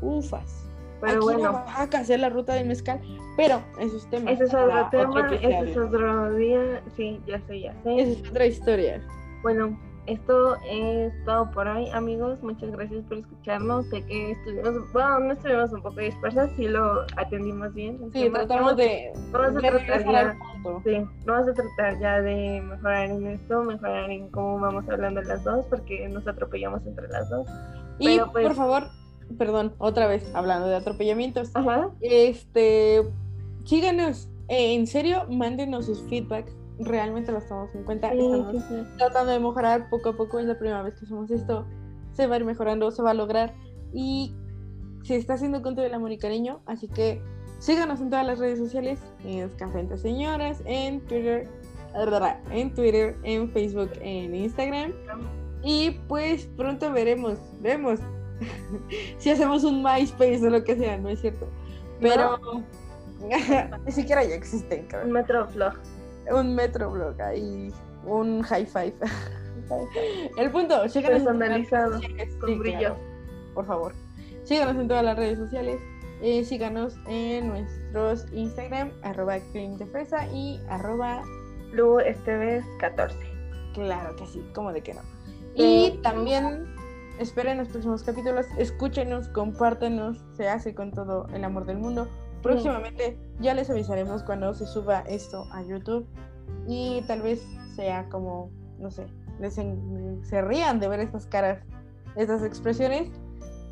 [0.00, 0.64] ufas.
[1.00, 3.00] Pero Aquí bueno, en Oaxaca hacer la ruta del mezcal,
[3.36, 4.32] pero esos temas.
[4.32, 6.82] ese es otro tema, ese es otro día.
[6.96, 8.00] Sí, ya sé, ya sé.
[8.00, 9.02] Esa es otra historia.
[9.42, 12.42] Bueno, esto es todo por hoy, amigos.
[12.42, 13.86] Muchas gracias por escucharnos.
[13.90, 17.98] Sé que estuvimos, bueno, no estuvimos un poco dispersas, sí lo atendimos bien.
[18.12, 18.38] Sí, tema.
[18.38, 20.36] tratamos de, vamos a de tratar ya.
[20.84, 25.44] Sí, vamos a tratar ya de mejorar en esto, mejorar en cómo vamos hablando las
[25.44, 27.46] dos, porque nos atropellamos entre las dos.
[27.98, 28.84] Y Pero, pues- por favor,
[29.36, 31.50] perdón, otra vez hablando de atropellamientos.
[31.54, 31.90] Ajá.
[32.00, 33.02] Este,
[33.64, 36.52] síganos, eh, en serio, mándenos sus feedbacks.
[36.78, 38.10] Realmente los tomamos en cuenta.
[38.12, 38.74] Sí, Estamos sí, sí.
[38.98, 40.38] tratando de mejorar poco a poco.
[40.38, 41.66] Es la primera vez que hacemos esto.
[42.12, 43.54] Se va a ir mejorando, se va a lograr.
[43.92, 44.34] Y
[45.02, 46.60] se está haciendo con todo el amor y cariño.
[46.66, 47.20] Así que
[47.58, 49.00] síganos en todas las redes sociales.
[49.24, 51.48] En Café Entre Señoras, en Twitter,
[52.52, 54.92] en Twitter, en Facebook, en Instagram.
[55.62, 57.98] Y pues pronto veremos, vemos
[59.18, 61.46] si hacemos un MySpace o lo que sea, no es cierto.
[62.00, 62.38] Pero
[63.86, 65.12] ni siquiera ya existen, Un cabrón.
[65.12, 65.72] Metroflog.
[66.30, 67.72] Un Metroblog ahí,
[68.04, 68.94] un high five.
[70.38, 72.00] El punto, Personalizado,
[72.40, 72.78] con Sí, brillo.
[72.78, 72.96] claro,
[73.54, 73.92] por favor.
[74.44, 75.80] Síganos en todas las redes sociales.
[76.22, 81.22] eh, síganos en nuestros Instagram, arroba cream de fresa y arroba
[81.72, 83.16] Lu Esteves 14.
[83.74, 85.02] Claro que sí, como de que no.
[85.54, 86.64] Y también
[87.18, 92.08] esperen los próximos capítulos, escúchenos, compártenos, se hace con todo el amor del mundo.
[92.42, 96.06] Próximamente ya les avisaremos cuando se suba esto a YouTube
[96.66, 97.42] y tal vez
[97.74, 99.06] sea como, no sé,
[99.40, 101.58] les en- se rían de ver estas caras,
[102.16, 103.10] estas expresiones.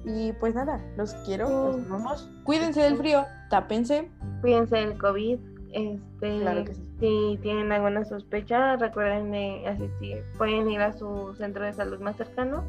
[0.04, 1.82] Y pues nada, los quiero, los Sí.
[1.86, 2.30] amamos.
[2.44, 4.08] Cuídense del frío, tápense.
[4.40, 5.38] Cuídense del COVID.
[5.72, 6.82] Este, Claro que sí.
[7.00, 10.22] Si tienen alguna sospecha, recuerden de asistir.
[10.38, 12.64] Pueden ir a su centro de salud más cercano.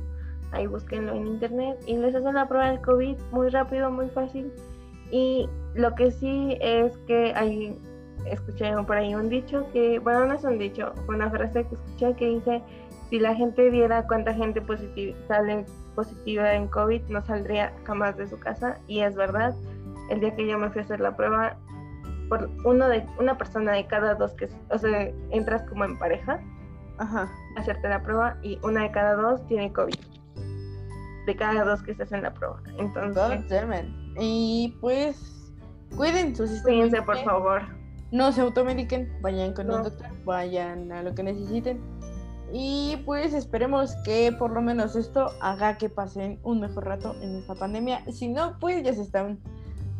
[0.51, 4.51] Ahí búsquenlo en internet y les hacen la prueba del COVID muy rápido, muy fácil.
[5.11, 7.77] Y lo que sí es que hay,
[8.25, 11.75] escuché por ahí un dicho que, bueno, no es un dicho, fue una frase que
[11.75, 12.61] escuché que dice,
[13.09, 18.27] si la gente viera cuánta gente positiva, sale positiva en COVID, no saldría jamás de
[18.27, 18.77] su casa.
[18.87, 19.55] Y es verdad,
[20.09, 21.57] el día que yo me fui a hacer la prueba,
[22.29, 26.41] por uno de una persona de cada dos que, o sea, entras como en pareja
[26.97, 27.29] Ajá.
[27.55, 29.95] hacerte la prueba y una de cada dos tiene COVID.
[31.27, 32.59] De cada dos que se hacen la prueba.
[32.79, 33.45] Entonces.
[34.19, 35.53] Y pues,
[35.95, 36.63] cuiden su sistema.
[36.77, 37.61] cuídense por favor.
[38.11, 39.75] No se automediquen, vayan con No.
[39.77, 41.79] un doctor, vayan a lo que necesiten.
[42.53, 47.35] Y pues esperemos que por lo menos esto haga que pasen un mejor rato en
[47.35, 48.05] esta pandemia.
[48.09, 49.37] Si no, pues ya se están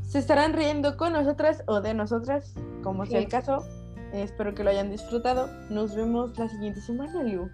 [0.04, 3.26] se estarán riendo con nosotras o de nosotras, como sea Sí.
[3.26, 3.66] el caso.
[4.14, 5.50] Espero que lo hayan disfrutado.
[5.70, 7.50] Nos vemos la siguiente semana, Liu.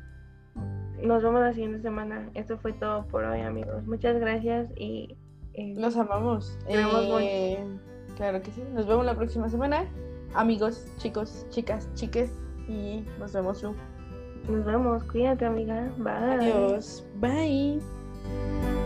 [1.03, 2.29] Nos vemos la siguiente semana.
[2.33, 3.85] Esto fue todo por hoy, amigos.
[3.85, 5.17] Muchas gracias y
[5.53, 6.57] eh, Los amamos.
[6.67, 7.57] Eh,
[8.15, 8.63] claro que sí.
[8.73, 9.85] Nos vemos la próxima semana.
[10.33, 12.31] Amigos, chicos, chicas, chiques.
[12.67, 13.75] Y nos vemos, Lu.
[14.49, 15.03] nos vemos.
[15.03, 15.91] Cuídate, amiga.
[15.97, 16.49] Bye.
[16.49, 17.05] Adiós.
[17.19, 18.82] Bye.